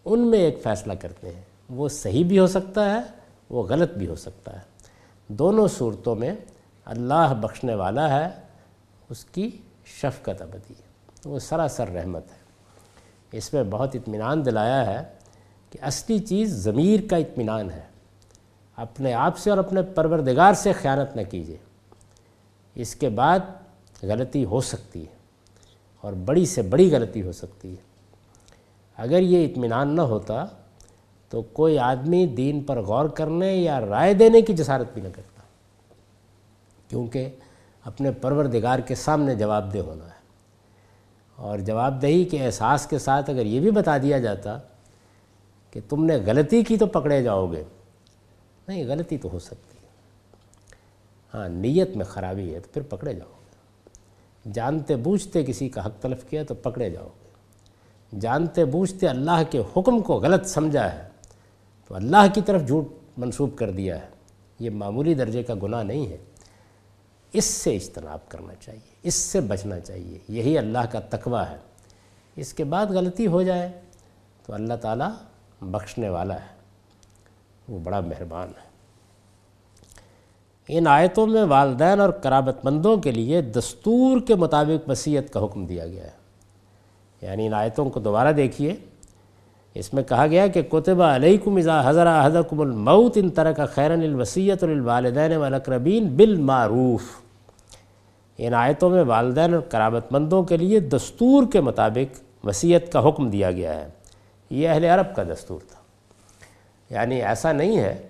ان 0.05 0.27
میں 0.27 0.39
ایک 0.39 0.59
فیصلہ 0.63 0.93
کرتے 0.93 1.33
ہیں۔ 1.33 1.41
وہ 1.69 1.89
صحیح 1.89 2.25
بھی 2.25 2.39
ہو 2.39 2.47
سکتا 2.47 2.93
ہے، 2.93 3.01
وہ 3.49 3.63
غلط 3.63 3.93
بھی 3.93 4.07
ہو 4.07 4.15
سکتا 4.15 4.53
ہے۔ 4.53 4.59
دونوں 5.27 5.67
صورتوں 5.67 6.15
میں 6.15 6.35
اللہ 6.85 7.33
بخشنے 7.41 7.75
والا 7.75 8.19
ہے، 8.19 8.29
اس 9.09 9.25
کی 9.25 9.51
شفقت 9.85 10.41
ابدی 10.41 10.73
ہے۔ 10.73 10.87
وہ 11.25 11.39
سراسر 11.39 11.89
رحمت 11.89 12.23
ہے۔ 12.31 12.37
اس 13.31 13.53
میں 13.53 13.63
بہت 13.63 13.95
اطمینان 13.95 14.45
دلایا 14.45 14.85
ہے 14.85 15.03
کہ 15.69 15.79
اصلی 15.81 16.19
چیز 16.19 16.51
ضمیر 16.51 16.99
کا 17.09 17.17
اطمینان 17.17 17.71
ہے۔ 17.71 17.81
اپنے 18.75 19.13
آپ 19.13 19.37
سے 19.37 19.49
اور 19.49 19.57
اپنے 19.57 19.81
پروردگار 19.81 20.53
سے 20.53 20.73
خیانت 20.73 21.15
نہ 21.15 21.21
کیجیے 21.21 21.57
اس 22.75 22.95
کے 22.95 23.09
بعد 23.09 23.39
غلطی 24.03 24.45
ہو 24.45 24.61
سکتی 24.61 25.01
ہے 25.01 25.15
اور 26.01 26.13
بڑی 26.13 26.45
سے 26.45 26.61
بڑی 26.61 26.91
غلطی 26.91 27.21
ہو 27.21 27.31
سکتی 27.31 27.71
ہے۔ 27.71 27.81
اگر 28.97 29.19
یہ 29.19 29.45
اطمینان 29.45 29.95
نہ 29.95 30.01
ہوتا 30.01 30.45
تو 31.29 31.41
کوئی 31.41 31.79
آدمی 31.79 32.25
دین 32.27 32.63
پر 32.63 32.81
غور 32.81 33.09
کرنے 33.09 33.55
یا 33.55 33.79
رائے 33.81 34.13
دینے 34.13 34.41
کی 34.41 34.53
جسارت 34.53 34.93
بھی 34.93 35.01
نہ 35.01 35.07
کرتا، 35.15 35.41
کیونکہ 36.87 37.29
اپنے 37.83 38.11
پروردگار 38.11 38.79
کے 38.79 38.95
سامنے 38.95 39.35
جواب 39.35 39.73
دہ 39.73 39.79
ہونا 39.79 40.05
ہے۔ 40.05 40.17
اور 41.35 41.59
جواب 41.59 42.01
دہی 42.01 42.23
کے 42.25 42.45
احساس 42.45 42.87
کے 42.87 42.99
ساتھ 42.99 43.29
اگر 43.29 43.45
یہ 43.45 43.59
بھی 43.59 43.71
بتا 43.71 43.97
دیا 43.97 44.19
جاتا 44.19 44.57
کہ 45.71 45.79
تم 45.89 46.05
نے 46.05 46.17
غلطی 46.25 46.63
کی 46.63 46.77
تو 46.77 46.85
پکڑے 46.85 47.23
جاؤ 47.23 47.51
گے۔ 47.51 47.63
نہیں، 48.67 48.85
غلطی 48.87 49.17
تو 49.17 49.29
ہو 49.33 49.39
سکتی 49.39 49.77
ہاں 51.33 51.49
نیت 51.49 51.95
میں 51.95 52.05
خرابی 52.05 52.53
ہے 52.55 52.59
تو 52.59 52.67
پھر 52.73 52.81
پکڑے 52.81 53.13
جاؤ۔ 53.13 53.31
گے 53.31 53.36
جانتے 54.53 54.95
بوجھتے 54.95 55.43
کسی 55.43 55.69
کا 55.69 55.85
حق 55.85 56.01
تلف 56.01 56.23
کیا 56.29 56.43
تو 56.43 56.55
پکڑے 56.55 56.89
جاؤ۔ 56.89 57.07
گے 57.07 57.27
جانتے 58.19 58.65
بوجھتے 58.65 59.07
اللہ 59.07 59.43
کے 59.51 59.61
حکم 59.77 60.01
کو 60.01 60.13
غلط 60.13 60.45
سمجھا 60.45 60.93
ہے 60.93 61.07
تو 61.87 61.95
اللہ 61.95 62.25
کی 62.33 62.41
طرف 62.41 62.67
جھوٹ 62.67 62.87
منسوب 63.17 63.57
کر 63.57 63.71
دیا 63.71 64.01
ہے۔ 64.01 64.07
یہ 64.59 64.69
معمولی 64.69 65.13
درجے 65.13 65.43
کا 65.43 65.53
گناہ 65.63 65.83
نہیں 65.83 66.07
ہے۔ 66.07 66.17
اس 67.33 67.45
سے 67.45 67.75
اجتناب 67.75 68.29
کرنا 68.29 68.53
چاہیے، 68.55 68.95
اس 69.03 69.15
سے 69.15 69.41
بچنا 69.41 69.79
چاہیے۔ 69.79 70.19
یہی 70.29 70.57
اللہ 70.57 70.77
کا 70.91 70.99
تقوی 70.99 71.51
ہے۔ 71.51 71.57
اس 72.35 72.53
کے 72.53 72.63
بعد 72.63 72.85
غلطی 72.85 73.27
ہو 73.27 73.43
جائے 73.43 73.81
تو 74.45 74.53
اللہ 74.53 74.73
تعالیٰ 74.73 75.11
بخشنے 75.61 76.09
والا 76.09 76.35
ہے۔ 76.35 76.57
وہ 77.69 77.79
بڑا 77.79 77.99
مہربان 77.99 78.47
ہے۔ 78.47 78.66
ان 80.69 80.87
آیتوں 80.87 81.27
میں 81.27 81.43
والدین 81.43 81.99
اور 81.99 82.09
قرابت 82.09 82.65
مندوں 82.65 82.97
کے 82.97 83.11
لیے 83.11 83.41
دستور 83.41 84.19
کے 84.19 84.35
مطابق 84.35 84.89
وصیت 84.89 85.33
کا 85.33 85.45
حکم 85.45 85.65
دیا 85.65 85.87
گیا 85.87 86.03
ہے۔ 86.03 86.17
یعنی 87.21 87.47
ان 87.47 87.53
آیتوں 87.53 87.89
کو 87.89 87.99
دوبارہ 87.99 88.31
دیکھیے۔ 88.31 88.75
اس 89.73 89.93
میں 89.93 90.03
کہا 90.03 90.27
گیا 90.27 90.47
کہ 90.47 90.61
کتبہ 90.61 91.03
علیکم 91.03 91.55
اذا 91.55 91.89
حضر 91.89 92.07
احدکم 92.07 92.61
الموت 92.61 93.13
ان 93.15 93.29
طرح 93.29 93.51
کا 93.51 93.65
خیرن 93.65 94.01
الوسیت 94.01 94.63
للوالدین 94.63 95.35
والاقربین 95.35 96.07
بالمعروف۔ 96.07 97.01
ان 98.37 98.53
آیتوں 98.53 98.89
میں 98.89 99.03
والدین 99.03 99.53
اور 99.53 99.61
قرابت 99.61 100.11
مندوں 100.11 100.43
کے 100.43 100.57
لیے 100.57 100.79
دستور 100.79 101.43
کے 101.51 101.61
مطابق 101.61 102.19
وصیت 102.45 102.91
کا 102.93 103.07
حکم 103.07 103.29
دیا 103.29 103.51
گیا 103.51 103.75
ہے۔ 103.75 103.87
یہ 104.49 104.69
اہل 104.69 104.85
عرب 104.85 105.15
کا 105.15 105.23
دستور 105.23 105.59
تھا۔ 105.59 105.79
یعنی 106.93 107.23
ایسا 107.23 107.51
نہیں 107.51 107.77
ہے 107.77 108.07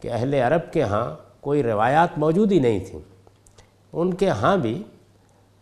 کہ 0.00 0.12
اہل 0.12 0.34
عرب 0.34 0.72
کے 0.72 0.82
ہاں 0.82 1.23
کوئی 1.44 1.62
روایات 1.62 2.18
موجود 2.18 2.52
ہی 2.52 2.58
نہیں 2.58 2.80
تھیں۔ 2.80 3.00
ان 3.92 4.14
کے 4.14 4.28
ہاں 4.30 4.56
بھی 4.56 4.82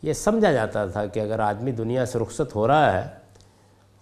یہ 0.03 0.12
سمجھا 0.12 0.53
جاتا 0.53 0.87
تھا 0.87 1.05
کہ 1.07 1.21
اگر 1.21 1.39
آدمی 1.39 1.73
دنیا 1.73 2.07
سے 2.07 2.19
رخصت 2.19 2.55
ہو 2.55 2.67
رہا 2.69 2.93
ہے 2.93 3.09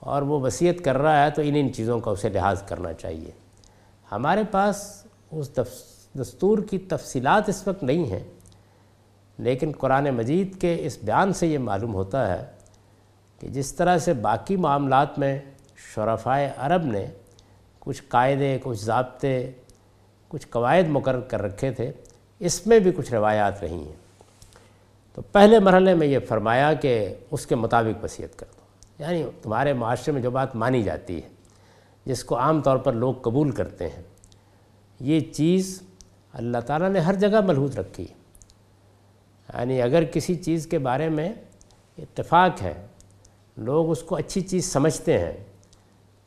اور 0.03 0.23
وہ 0.23 0.41
وصیت 0.41 0.85
کر 0.85 0.99
رہا 0.99 1.25
ہے 1.25 1.31
تو 1.31 1.43
ان 1.45 1.55
ان 1.55 1.73
چیزوں 1.73 1.99
کا 2.01 2.11
اسے 2.11 2.29
لحاظ 2.29 2.63
کرنا 2.63 2.93
چاہیے۔ 2.93 3.31
ہمارے 4.13 4.43
پاس 4.51 4.85
اس 5.31 5.51
دستور 6.15 6.59
کی 6.71 6.79
تفصیلات 6.79 7.49
اس 7.49 7.67
وقت 7.69 7.83
نہیں 7.83 8.05
ہیں، 8.05 8.23
لیکن 9.39 9.73
قرآن 9.79 10.09
مجید 10.11 10.61
کے 10.61 10.77
اس 10.81 10.99
بیان 11.05 11.33
سے 11.33 11.47
یہ 11.47 11.59
معلوم 11.59 11.95
ہوتا 11.95 12.27
ہے 12.33 12.45
کہ 13.41 13.49
جس 13.49 13.73
طرح 13.75 13.99
سے 13.99 14.13
باقی 14.13 14.57
معاملات 14.57 15.19
میں 15.19 15.39
شرفائے 15.95 16.51
عرب 16.57 16.85
نے 16.85 17.07
کچھ 17.81 18.03
قاعدے، 18.09 18.59
کچھ 18.63 18.85
ضابطے 18.85 19.51
کچھ 20.31 20.47
قواعد 20.49 20.89
مقرر 20.89 21.21
کر 21.21 21.43
رکھے 21.43 21.73
تھے، 21.73 21.93
اس 22.39 22.67
میں 22.67 22.79
بھی 22.79 22.93
کچھ 22.97 23.13
روایات 23.13 23.65
رہی 23.65 23.75
ہیں۔ 23.75 23.97
تو 25.15 25.23
پہلے 25.23 25.59
مرحلے 25.59 25.95
میں 25.95 26.07
یہ 26.07 26.19
فرمایا 26.29 26.73
کہ 26.73 27.15
اس 27.31 27.47
کے 27.47 27.55
مطابق 27.55 28.05
وصیت 28.05 28.39
کر 28.39 28.47
دو۔ 28.57 28.61
یعنی 29.03 29.25
تمہارے 29.43 29.73
معاشرے 29.73 30.13
میں 30.13 30.23
جو 30.23 30.31
بات 30.31 30.57
مانی 30.57 30.83
جاتی 30.83 31.17
ہے، 31.17 31.29
جس 32.05 32.25
کو 32.25 32.39
عام 32.39 32.63
طور 32.63 32.77
پر 32.77 32.93
لوگ 32.93 33.15
قبول 33.15 33.51
کرتے 33.51 33.89
ہیں، 33.89 34.03
یہ 35.01 35.21
چیز 35.21 35.83
اللہ 36.33 36.59
تعالیٰ 36.59 36.91
نے 36.91 37.01
ہر 37.01 37.15
جگہ 37.15 37.41
ملحوظ 37.41 37.79
رکھی 37.79 38.07
یعنی 39.55 39.83
اگر 39.83 40.05
کسی 40.05 40.35
چیز 40.35 40.67
کے 40.67 40.79
بارے 40.79 41.09
میں 41.09 41.33
اتفاق 41.99 42.63
ہے، 42.63 42.87
لوگ 43.57 43.91
اس 43.91 44.03
کو 44.03 44.17
اچھی 44.17 44.41
چیز 44.41 44.73
سمجھتے 44.73 45.19
ہیں، 45.19 45.33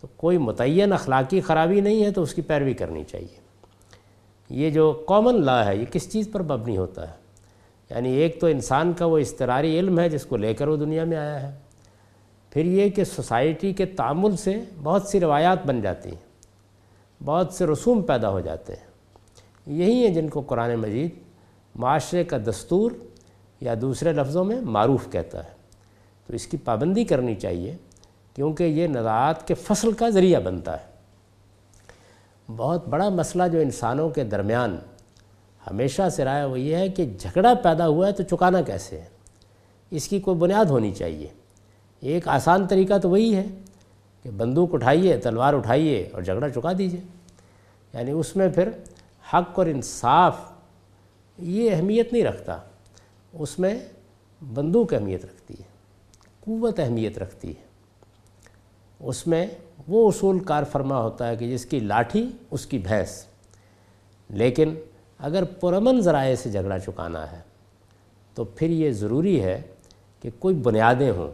تو 0.01 0.07
کوئی 0.17 0.37
متعین 0.37 0.93
اخلاقی 0.93 1.41
خرابی 1.41 1.81
نہیں 1.81 2.05
ہے 2.05 2.11
تو 2.11 2.21
اس 2.21 2.33
کی 2.33 2.41
پیروی 2.41 2.73
کرنی 2.73 3.03
چاہیے۔ 3.03 3.42
یہ 4.49 4.69
جو 4.69 5.03
کامن 5.07 5.45
لا 5.45 5.65
ہے، 5.65 5.75
یہ 5.75 5.85
کس 5.85 6.11
چیز 6.11 6.29
پر 6.31 6.43
مبنی 6.43 6.77
ہوتا 6.77 7.09
ہے؟ 7.09 7.13
یعنی 7.89 8.11
ایک 8.11 8.41
تو 8.41 8.47
انسان 8.47 8.93
کا 8.93 9.05
وہ 9.05 9.17
استراری 9.17 9.79
علم 9.79 9.99
ہے 9.99 10.09
جس 10.09 10.25
کو 10.25 10.37
لے 10.37 10.53
کر 10.53 10.67
وہ 10.67 10.75
دنیا 10.75 11.03
میں 11.03 11.17
آیا 11.17 11.41
ہے۔ 11.41 11.55
پھر 12.49 12.65
یہ 12.65 12.89
کہ 12.89 13.03
سوسائٹی 13.03 13.73
کے 13.73 13.85
تعامل 13.85 14.35
سے 14.35 14.59
بہت 14.83 15.07
سی 15.07 15.19
روایات 15.19 15.65
بن 15.65 15.81
جاتی 15.81 16.09
ہیں، 16.09 16.33
بہت 17.23 17.53
سے 17.53 17.65
رسوم 17.65 18.01
پیدا 18.01 18.29
ہو 18.29 18.39
جاتے 18.39 18.73
ہیں۔ 18.73 18.93
یہی 19.67 20.07
ہیں 20.07 20.13
جن 20.13 20.29
کو 20.29 20.41
قرآن 20.41 20.75
مجید 20.75 21.09
معاشرے 21.75 22.23
کا 22.23 22.37
دستور 22.37 22.91
یا 23.61 23.73
دوسرے 23.81 24.11
لفظوں 24.11 24.45
میں 24.45 24.61
معروف 24.61 25.07
کہتا 25.11 25.43
ہے۔ 25.43 25.49
تو 26.27 26.33
اس 26.33 26.47
کی 26.47 26.57
پابندی 26.57 27.05
کرنی 27.05 27.35
چاہیے 27.35 27.75
کیونکہ 28.35 28.63
یہ 28.63 28.87
نزاعات 28.87 29.47
کے 29.47 29.53
فصل 29.53 29.91
کا 29.91 30.09
ذریعہ 30.09 30.39
بنتا 30.39 30.81
ہے۔ 30.81 30.92
بہت 32.47 32.87
بڑا 32.87 33.09
مسئلہ 33.09 33.43
جو 33.51 33.59
انسانوں 33.59 34.09
کے 34.09 34.23
درمیان 34.23 34.77
ہمیشہ 35.71 36.09
سے 36.09 36.25
رائے 36.25 36.45
وہ 36.45 36.59
یہ 36.59 36.75
ہے 36.75 36.89
کہ 36.89 37.05
جھگڑا 37.19 37.53
پیدا 37.53 37.87
ہوا 37.87 38.07
ہے 38.07 38.11
تو 38.11 38.23
چکانا 38.23 38.61
کیسے 38.61 39.01
ہے؟ 39.01 39.05
اس 39.91 40.07
کی 40.07 40.19
کوئی 40.19 40.37
بنیاد 40.37 40.65
ہونی 40.65 40.91
چاہیے۔ 40.91 41.27
ایک 41.99 42.27
آسان 42.27 42.67
طریقہ 42.67 42.97
تو 42.97 43.09
وہی 43.09 43.35
ہے 43.35 43.45
کہ 44.23 44.31
بندوق 44.31 44.69
اٹھائیے، 44.73 45.17
تلوار 45.17 45.53
اٹھائیے 45.53 46.09
اور 46.13 46.21
جھگڑا 46.21 46.49
چکا 46.49 46.71
دیجیے 46.77 47.01
یعنی 47.93 48.11
اس 48.11 48.35
میں 48.35 48.49
پھر 48.49 48.69
حق 49.33 49.59
اور 49.59 49.65
انصاف 49.65 50.37
یہ 51.37 51.71
اہمیت 51.71 52.13
نہیں 52.13 52.23
رکھتا۔ 52.23 52.57
اس 53.33 53.59
میں 53.59 53.79
بندوق 54.53 54.93
اہمیت 54.93 55.25
رکھتی 55.25 55.53
ہے، 55.53 55.63
قوت 56.39 56.79
اہمیت 56.79 57.17
رکھتی 57.17 57.49
ہے۔ 57.49 57.63
اس 58.99 59.27
میں 59.27 59.47
وہ 59.87 60.07
اصول 60.07 60.39
کار 60.39 60.63
فرما 60.71 61.01
ہوتا 61.01 61.27
ہے 61.27 61.35
کہ 61.35 61.51
جس 61.51 61.65
کی 61.65 61.79
لاٹھی، 61.79 62.29
اس 62.51 62.65
کی 62.65 62.77
بھینس۔ 62.77 63.25
لیکن 64.29 64.75
اگر 65.17 65.43
پرامن 65.43 66.01
ذرائع 66.01 66.35
سے 66.35 66.51
جھگڑا 66.51 66.79
چکانا 66.79 67.31
ہے، 67.31 67.39
تو 68.33 68.43
پھر 68.43 68.69
یہ 68.69 68.91
ضروری 68.91 69.43
ہے 69.43 69.61
کہ 70.21 70.29
کوئی 70.39 70.55
بنیادیں 70.55 71.11
ہوں۔ 71.11 71.31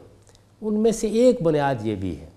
ان 0.62 0.74
میں 0.74 0.92
سے 0.92 1.08
ایک 1.08 1.42
بنیاد 1.42 1.76
یہ 1.82 1.96
بھی 1.96 2.20
ہے 2.20 2.30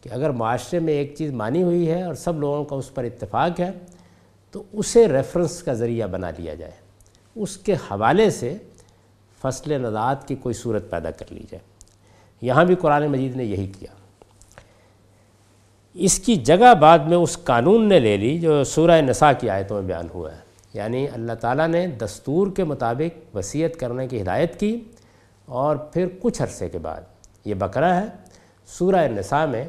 کہ 0.00 0.08
اگر 0.12 0.30
معاشرے 0.30 0.78
میں 0.78 0.92
ایک 0.92 1.14
چیز 1.18 1.32
مانی 1.32 1.62
ہوئی 1.62 1.90
ہے 1.90 2.02
اور 2.02 2.14
سب 2.14 2.38
لوگوں 2.38 2.64
کا 2.64 2.76
اس 2.76 2.94
پر 2.94 3.04
اتفاق 3.04 3.60
ہے، 3.60 3.70
تو 4.50 4.62
اسے 4.72 5.08
ریفرنس 5.08 5.62
کا 5.62 5.72
ذریعہ 5.72 6.06
بنا 6.06 6.30
لیا 6.30 6.54
جائے۔ 6.54 6.72
اس 7.34 7.56
کے 7.56 7.72
حوالے 7.72 8.30
سے 8.30 8.56
فصل 9.42 9.82
نزاعت 9.82 10.28
کی 10.28 10.34
کوئی 10.34 10.54
صورت 10.54 10.90
پیدا 10.90 11.10
کر 11.10 11.26
لی 11.30 11.40
جائے۔ 11.40 11.58
یہاں 12.40 12.64
بھی 12.64 12.74
قرآن 12.74 13.06
مجید 13.06 13.36
نے 13.36 13.44
یہی 13.44 13.72
کیا۔ 13.78 14.01
اس 15.94 16.18
کی 16.18 16.36
جگہ 16.36 16.74
بعد 16.74 16.98
میں 16.98 17.16
اس 17.16 17.38
قانون 17.44 17.88
نے 17.88 18.00
لے 18.00 18.16
لی 18.16 18.38
جو 18.38 18.64
سورہ 18.64 19.00
نساء 19.00 19.30
کی 19.40 19.50
آیتوں 19.50 19.76
میں 19.76 19.88
بیان 19.88 20.06
ہوا 20.14 20.32
ہے۔ 20.32 20.36
یعنی 20.74 21.06
اللہ 21.08 21.32
تعالیٰ 21.32 21.68
نے 21.68 21.86
دستور 21.86 22.46
کے 22.56 22.64
مطابق 22.64 23.36
وصیت 23.36 23.76
کرنے 23.76 24.08
کی 24.08 24.22
ہدایت 24.22 24.60
کی 24.60 24.80
اور 25.46 25.76
پھر 25.76 26.06
کچھ 26.20 26.42
عرصے 26.42 26.68
کے 26.68 26.78
بعد 26.78 27.00
یہ 27.44 27.54
بکرا 27.54 28.00
ہے، 28.00 28.06
سورہ 28.66 29.08
نساء 29.08 29.46
میں 29.46 29.68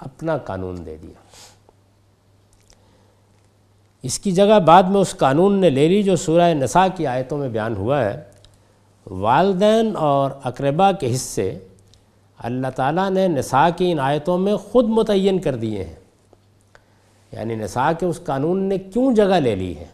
اپنا 0.00 0.38
قانون 0.38 0.86
دے 0.86 0.96
دیا۔ 1.02 1.14
اس 4.02 4.18
کی 4.18 4.32
جگہ 4.32 4.58
بعد 4.58 4.82
میں 4.82 5.00
اس 5.00 5.16
قانون 5.16 5.58
نے 5.58 5.70
لے 5.70 5.88
لی 5.88 6.02
جو 6.02 6.16
سورہ 6.16 6.54
نساء 6.54 6.86
کی 6.96 7.06
آیتوں 7.06 7.38
میں 7.38 7.48
بیان 7.48 7.76
ہوا 7.76 8.04
ہے۔ 8.04 8.22
والدین 9.10 9.96
اور 9.96 10.30
اقربا 10.44 10.92
کے 10.92 11.14
حصے 11.14 11.58
اللہ 12.42 12.68
تعالیٰ 12.76 13.10
نے 13.10 13.28
نساء 13.28 13.68
کی 13.76 13.92
ان 13.92 13.98
آیتوں 13.98 14.38
میں 14.38 14.56
خود 14.56 14.84
متعین 14.84 15.38
کر 15.38 15.54
دیے 15.54 15.84
ہیں۔ 15.84 15.94
یعنی 17.32 17.54
نساء 17.54 17.90
کے 17.98 18.06
اس 18.06 18.20
قانون 18.24 18.62
نے 18.62 18.78
کیوں 18.78 19.14
جگہ 19.14 19.40
لے 19.40 19.54
لی 19.54 19.76
ہے؟ 19.76 19.84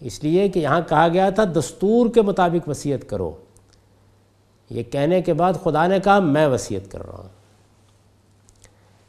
اس 0.00 0.24
لیے 0.24 0.48
کہ 0.48 0.58
یہاں 0.58 0.80
کہا 0.88 1.08
گیا 1.08 1.30
تھا، 1.30 1.44
دستور 1.44 2.10
کے 2.10 2.22
مطابق 2.22 2.68
وصیت 2.68 3.08
کرو۔ 3.08 3.36
یہ 4.70 4.82
کہنے 4.82 5.22
کے 5.22 5.32
بعد 5.32 5.52
خدا 5.64 5.86
نے 5.86 6.00
کہا، 6.00 6.18
میں 6.18 6.46
وصیت 6.46 6.92
کر 6.92 7.06
رہا 7.06 7.18
ہوں۔ 7.18 7.28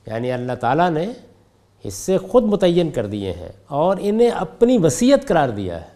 یعنی 0.07 0.31
اللہ 0.31 0.53
تعالیٰ 0.53 0.89
نے 0.89 1.07
حصے 1.87 2.17
خود 2.17 2.43
متعین 2.43 2.91
کر 2.91 3.05
دیے 3.05 3.33
ہیں 3.33 3.51
اور 3.67 3.97
انہیں 3.99 4.29
اپنی 4.29 4.77
وصیت 4.77 5.27
قرار 5.27 5.49
دیا 5.49 5.81
ہے۔ 5.81 5.87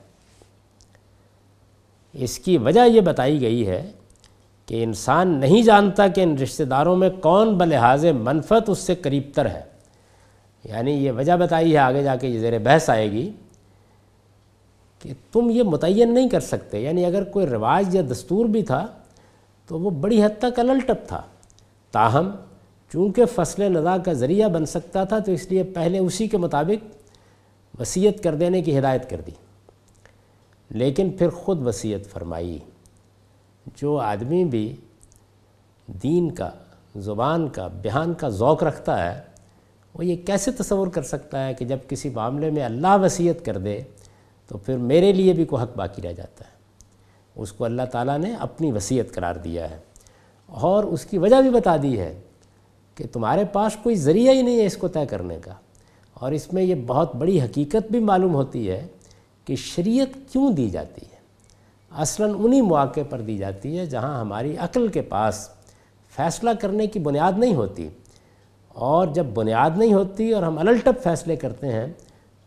اس 2.14 2.40
کی 2.40 2.58
وجہ 2.58 2.88
یہ 2.88 3.02
بتائی 3.02 3.42
گئی 3.42 3.68
ہے 3.68 3.92
کہ 4.66 4.84
انسان 4.84 5.28
نہیں 5.28 5.62
جانتا 5.64 6.08
کہ 6.08 6.22
ان 6.22 6.38
رشتہ 6.38 6.64
داروں 6.64 6.96
میں 6.96 7.10
کون 7.10 7.58
بلحاظ 7.58 8.06
منفت 8.06 8.70
اس 8.70 8.80
سے 8.80 8.96
قریب 8.96 9.24
تر 9.34 9.46
ہے۔ 9.46 9.62
یعنی 10.64 10.92
یہ 10.92 11.12
وجہ 11.12 11.38
بتائی 11.38 11.74
ہے 11.74 11.78
آگے 11.78 12.04
جا 12.04 12.16
کے، 12.16 12.28
یہ 12.28 12.40
زیر 12.40 12.60
بحث 12.60 12.90
آئے 12.90 13.12
گی 13.12 13.32
کہ 15.00 15.14
تم 15.32 15.50
یہ 15.50 15.64
متعین 15.64 16.14
نہیں 16.14 16.30
کر 16.30 16.40
سکتے۔ 16.40 16.80
یعنی 16.80 17.06
اگر 17.06 17.24
کوئی 17.24 17.48
رواج 17.48 17.96
یا 17.96 18.02
دستور 18.12 18.46
بھی 18.46 18.64
تھا 18.64 18.88
تو 19.68 19.80
وہ 19.80 19.90
بڑی 19.90 20.24
حد 20.24 20.42
تک 20.42 20.60
الٹپ 20.60 21.08
تھا۔ 21.08 21.22
تاہم، 21.92 22.32
چونکہ 22.94 23.26
فصل 23.26 23.64
ندا 23.64 23.98
کا 23.98 24.14
ذریعہ 24.14 24.50
بن 24.50 24.66
سکتا 24.66 25.04
تھا، 25.04 25.20
تو 25.20 25.32
اس 25.32 25.52
لیے 25.52 25.64
پہلے 25.64 26.00
اسی 26.00 26.28
کے 26.28 26.38
مطابق 26.38 26.96
وصیت 27.82 28.24
کر 28.24 28.36
دینے 28.36 28.62
کی 28.62 28.80
ہدایت 28.80 29.10
کر 29.10 29.22
دی۔ 29.28 29.32
لیکن 30.70 31.10
پھر 31.10 31.30
خود 31.30 31.68
وصیت 31.68 32.08
فرمائی۔ 32.08 32.60
جو 33.66 33.98
آدمی 33.98 34.46
بھی 34.46 34.76
دین 35.88 36.32
کا، 36.32 36.50
زبان 36.96 37.50
کا، 37.50 37.68
بیان 37.68 38.14
کا 38.14 38.30
ذوق 38.30 38.64
رکھتا 38.64 39.16
ہے، 39.16 39.22
وہ 39.94 40.06
یہ 40.06 40.16
کیسے 40.16 40.52
تصور 40.52 40.88
کر 40.88 41.02
سکتا 41.02 41.48
ہے 41.48 41.54
کہ 41.54 41.66
جب 41.66 41.78
کسی 41.88 42.10
معاملے 42.10 42.50
میں 42.50 42.64
اللہ 42.64 42.98
وصیت 43.02 43.46
کر 43.46 43.58
دے 43.58 43.82
تو 44.48 44.58
پھر 44.58 44.78
میرے 44.78 45.12
لیے 45.12 45.34
بھی 45.34 45.46
کوئی 45.46 45.64
حق 45.64 45.78
باقی 45.78 46.02
رہ 46.02 46.14
جاتا 46.14 46.46
ہے؟ 46.46 46.54
اس 47.36 47.52
کو 47.52 47.66
اللہ 47.66 47.82
تعالیٰ 47.92 48.18
نے 48.18 48.36
اپنی 48.36 48.72
وصیت 48.72 49.14
قرار 49.14 49.36
دیا 49.36 49.70
ہے۔ 49.70 49.80
اور 50.48 50.84
اس 50.84 51.06
کی 51.06 51.18
وجہ 51.18 51.42
بھی 51.42 51.50
بتا 51.50 51.76
دی 51.82 52.00
ہے 52.00 52.22
کہ 52.96 53.04
تمہارے 53.12 53.46
پاس 53.46 53.78
کوئی 53.84 53.96
ذریعہ 53.96 54.34
ہی 54.34 54.42
نہیں 54.42 54.60
ہے 54.60 54.66
اس 54.66 54.78
کو 54.78 54.88
طے 54.88 55.06
کرنے 55.06 55.38
کا۔ 55.42 55.54
اور 56.14 56.32
اس 56.32 56.54
میں 56.54 56.64
یہ 56.64 56.76
بہت 56.88 57.16
بڑی 57.16 57.42
حقیقت 57.42 57.92
بھی 57.92 58.00
معلوم 58.00 58.34
ہوتی 58.34 58.70
ہے 58.70 58.88
کہ 59.46 59.56
شریعت 59.56 60.32
کیوں 60.32 60.52
دی 60.52 60.70
جاتی 60.70 61.02
ہے؟ 61.12 61.13
اصلاً 61.98 62.36
انہی 62.40 62.62
مواقع 62.62 63.00
پر 63.10 63.22
دی 63.22 63.38
جاتی 63.38 63.80
ہے 63.80 63.86
جہاں 63.86 64.20
ہماری 64.20 64.58
عقل 64.58 64.88
کے 64.88 65.02
پاس 65.02 65.50
فیصلہ 66.16 66.50
کرنے 66.62 66.88
کی 66.88 67.00
بنیاد 67.00 67.34
نہیں 67.38 67.56
ہوتی۔ 67.56 67.90
اور 68.68 69.08
جب 69.08 69.26
بنیاد 69.26 69.70
نہیں 69.76 69.94
ہوتی 69.94 70.32
اور 70.32 70.44
ہم 70.44 70.58
الٹپ 70.58 71.04
فیصلے 71.04 71.36
کرتے 71.36 71.68
ہیں 71.68 71.88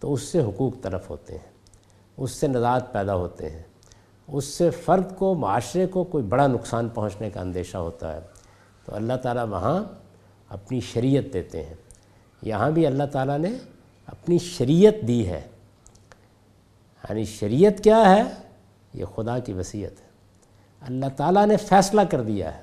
تو 0.01 0.13
اس 0.13 0.23
سے 0.23 0.43
حقوق 0.43 0.73
طرف 0.83 1.11
ہوتے 1.11 1.33
ہیں، 1.33 1.53
اس 2.17 2.31
سے 2.31 2.47
نزاعت 2.47 2.93
پیدا 2.93 3.15
ہوتے 3.15 3.51
ہیں، 3.51 3.63
اس 4.29 4.45
سے 4.45 4.71
فرد 4.71 5.17
کو، 5.17 5.35
معاشرے 5.35 5.87
کو 5.87 6.05
کوئی 6.05 6.25
بڑا 6.25 6.47
نقصان 6.47 6.89
پہنچنے 6.89 7.31
کا 7.31 7.41
اندیشہ 7.41 7.77
ہوتا 7.77 8.15
ہے۔ 8.15 8.21
تو 8.85 8.95
اللہ 8.95 9.13
تعالیٰ 9.23 9.49
وہاں 9.49 9.85
اپنی 10.49 10.81
شریعت 10.81 11.33
دیتے 11.33 11.63
ہیں۔ 11.63 11.75
یہاں 12.43 12.71
بھی 12.71 12.87
اللہ 12.87 13.05
تعالیٰ 13.13 13.39
نے 13.39 13.51
اپنی 14.07 14.39
شریعت 14.39 15.09
دی 15.09 15.29
ہے۔ 15.29 15.41
یعنی 17.11 17.25
شریعت 17.25 17.85
کیا 17.85 18.17
ہے؟ 18.17 18.23
یہ 18.97 19.05
خدا 19.05 19.39
کی 19.39 19.53
وصیت 19.53 19.93
ہے۔ 19.93 20.07
اللہ 20.81 21.07
تعالیٰ 21.17 21.47
نے 21.47 21.57
فیصلہ 21.57 22.01
کر 22.11 22.21
دیا 22.21 22.59
ہے۔ 22.59 22.63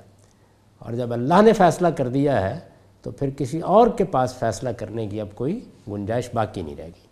اور 0.78 0.92
جب 0.92 1.12
اللہ 1.12 1.42
نے 1.42 1.52
فیصلہ 1.52 1.88
کر 1.88 2.08
دیا 2.08 2.50
ہے، 2.50 2.60
تو 3.02 3.10
پھر 3.10 3.30
کسی 3.30 3.60
اور 3.60 3.88
کے 3.88 4.04
پاس 4.04 4.34
فیصلہ 4.34 4.68
کرنے 4.68 5.06
کی 5.06 5.20
اب 5.20 5.28
کوئی 5.34 5.64
گنجائش 5.88 6.30
باقی 6.34 6.62
نہیں 6.62 6.76
رہے 6.76 6.86
گی۔ 6.86 7.06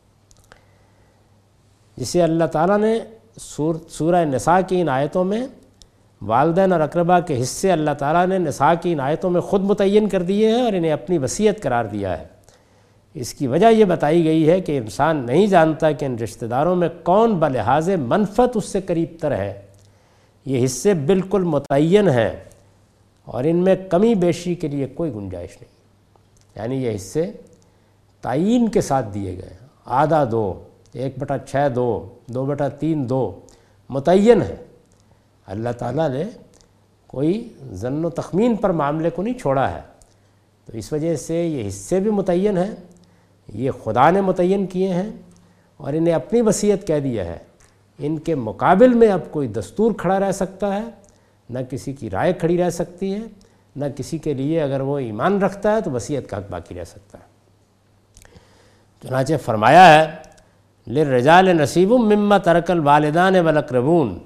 جسے 1.96 2.22
اللہ 2.22 2.44
تعالیٰ 2.44 2.78
نے 2.78 2.98
سور، 3.40 3.74
سورہ 3.88 4.24
نساء 4.24 4.60
کی 4.68 4.80
ان 4.80 4.88
آیتوں 4.88 5.24
میں 5.24 5.46
والدین 6.22 6.72
اور 6.72 6.80
اقربا 6.80 7.20
کے 7.20 7.42
حصے 7.42 7.72
اللہ 7.72 7.90
تعالیٰ 7.98 8.26
نے 8.26 8.38
نساء 8.38 8.72
کی 8.82 8.92
ان 8.92 9.00
آیتوں 9.00 9.30
میں 9.30 9.40
خود 9.40 9.62
متعین 9.62 10.08
کر 10.08 10.22
دیے 10.22 10.54
ہیں 10.54 10.62
اور 10.62 10.72
انہیں 10.72 10.92
اپنی 10.92 11.18
وصیت 11.18 11.62
قرار 11.62 11.84
دیا 11.84 12.18
ہے۔ 12.18 12.24
اس 13.14 13.34
کی 13.34 13.46
وجہ 13.46 13.66
یہ 13.66 13.84
بتائی 13.84 14.24
گئی 14.24 14.50
ہے 14.50 14.60
کہ 14.60 14.78
انسان 14.78 15.26
نہیں 15.26 15.46
جانتا 15.46 15.92
کہ 15.92 16.04
ان 16.04 16.18
رشتہ 16.18 16.46
داروں 16.46 16.76
میں 16.76 16.88
کون 17.02 17.34
بلحاظ 17.34 17.88
منفت 17.88 18.50
اس 18.54 18.64
سے 18.64 18.80
قریب 18.80 19.08
تر 19.20 19.36
ہے۔ 19.36 19.60
یہ 20.46 20.64
حصے 20.64 20.94
بالکل 20.94 21.42
متعین 21.42 22.08
ہیں 22.08 22.44
اور 23.24 23.44
ان 23.44 23.56
میں 23.56 23.76
کمی 23.90 24.14
بیشی 24.14 24.54
کے 24.54 24.68
لیے 24.68 24.86
کوئی 24.86 25.14
گنجائش 25.14 25.50
نہیں۔ 25.60 25.70
یعنی 26.56 26.84
یہ 26.84 26.94
حصے 26.94 27.32
تعین 28.20 28.68
کے 28.68 28.80
ساتھ 28.80 29.06
دیے 29.14 29.36
گئے 29.36 29.56
آدھا 29.84 30.24
دو، 30.30 30.62
ایک 30.92 31.18
بٹا 31.18 31.38
چھ 31.38 31.56
دو 31.74 32.08
دو 32.26 32.44
بٹا 32.44 32.68
تین 32.68 33.08
دو، 33.08 33.40
متعین 33.90 34.42
ہے 34.42 34.56
اللہ 35.46 35.70
تعالیٰ 35.78 36.10
نے 36.10 36.24
کوئی 37.06 37.48
ضن 37.70 38.04
و 38.04 38.10
تخمین 38.10 38.56
پر 38.56 38.70
معاملے 38.70 39.10
کو 39.10 39.22
نہیں 39.22 39.38
چھوڑا 39.38 39.74
ہے۔ 39.74 39.80
تو 40.64 40.78
اس 40.78 40.92
وجہ 40.92 41.16
سے 41.16 41.46
یہ 41.46 41.68
حصے 41.68 42.00
بھی 42.00 42.10
متعین 42.10 42.58
ہیں 42.58 42.70
یہ 43.54 43.70
خدا 43.84 44.10
نے 44.10 44.20
متعین 44.20 44.66
کیے 44.66 44.94
ہیں 44.94 45.10
اور 45.76 45.92
انہیں 45.92 46.14
اپنی 46.14 46.40
وصیت 46.40 46.86
کہہ 46.86 47.00
دیا 47.00 47.24
ہے۔ 47.24 47.38
ان 47.98 48.18
کے 48.18 48.34
مقابل 48.34 48.94
میں 48.94 49.08
اب 49.08 49.20
کوئی 49.30 49.48
دستور 49.48 49.92
کھڑا 49.92 50.20
رہ 50.20 50.32
سکتا 50.32 50.74
ہے، 50.74 50.84
نہ 51.50 51.58
کسی 51.70 51.92
کی 51.92 52.10
رائے 52.10 52.32
کھڑی 52.32 52.58
رہ 52.58 52.70
سکتی 52.70 53.14
ہے، 53.14 53.20
نہ 53.76 53.84
کسی 53.96 54.18
کے 54.18 54.34
لیے 54.34 54.62
اگر 54.62 54.80
وہ 54.80 54.98
ایمان 54.98 55.42
رکھتا 55.42 55.76
ہے 55.76 55.80
تو 55.80 55.90
وصیت 55.90 56.30
کا 56.30 56.38
حق 56.38 56.50
باقی 56.50 56.74
رہ 56.74 56.84
سکتا 56.84 57.18
ہے۔ 57.18 57.32
چنانچہ 59.02 59.34
فرمایا 59.44 59.94
ہے 59.94 60.10
لرجال 60.86 61.56
نصیب 61.56 61.92
مما 61.92 62.38
ترکل 62.38 62.80
والدان 62.80 63.36
ولاقربون 63.36 64.18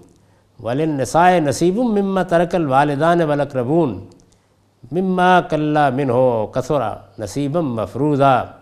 ولنسائے 0.63 1.41
نصیب 1.41 1.79
مما 1.79 2.23
ترکل 2.23 2.67
والدان 2.67 3.23
ولاقربون 3.23 4.07
مما 4.93 5.41
کلّہ 5.41 5.91
من 5.91 6.11
ہو 6.11 6.47
کثرا 6.47 6.97
نصیبم 7.19 7.75
مفروضہ 7.75 8.56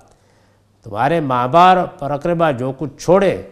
تمہارے 0.84 1.20
ماں 1.20 1.48
باپ 1.48 1.88
اور 1.98 2.10
اقربا 2.10 2.50
جو 2.50 2.72
کچھ 2.78 3.04
چھوڑے، 3.04 3.42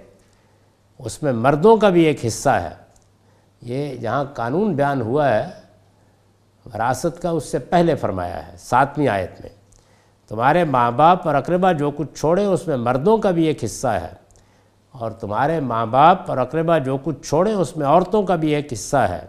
اس 0.99 1.23
میں 1.23 1.33
مردوں 1.33 1.77
کا 1.77 1.89
بھی 1.89 2.05
ایک 2.05 2.27
حصہ 2.27 2.49
ہے۔ 2.49 2.71
یہ 3.63 3.97
جہاں 3.97 4.25
قانون 4.25 4.75
بیان 4.75 5.01
ہوا 5.01 5.29
ہے، 5.29 5.49
وراثت 6.67 7.23
کا 7.23 7.31
اس 7.31 7.45
سے 7.45 7.59
پہلے 7.59 7.95
فرمایا 7.95 8.47
ہے، 8.47 8.57
ساتویں 8.59 9.09
آیت 9.09 9.41
میں۔ 9.41 9.51
تمہارے 10.29 10.65
ماں 10.65 10.91
باپ 10.91 11.27
اور 11.27 11.35
اقربا 11.35 11.73
جو 11.73 11.91
کچھ 11.91 12.21
چھوڑے، 12.21 12.45
اس 12.45 12.69
میں 12.69 12.77
مردوں 12.77 13.17
کا 13.17 13.31
بھی 13.31 13.45
ایک 13.45 13.65
حصہ 13.65 13.89
ہے۔ 13.89 14.23
اور 14.91 15.11
تمہارے 15.11 15.61
ماں 15.61 15.87
باپ 15.87 16.31
اور 16.31 16.39
اقربا 16.39 16.79
جو 16.79 16.99
کچھ 17.05 17.29
چھوڑے، 17.29 17.53
اس 17.53 17.77
میں 17.77 17.87
عورتوں 17.87 18.23
کا 18.23 18.37
بھی 18.37 18.55
ایک 18.55 18.73
حصہ 18.73 18.97
ہے۔ 18.97 19.27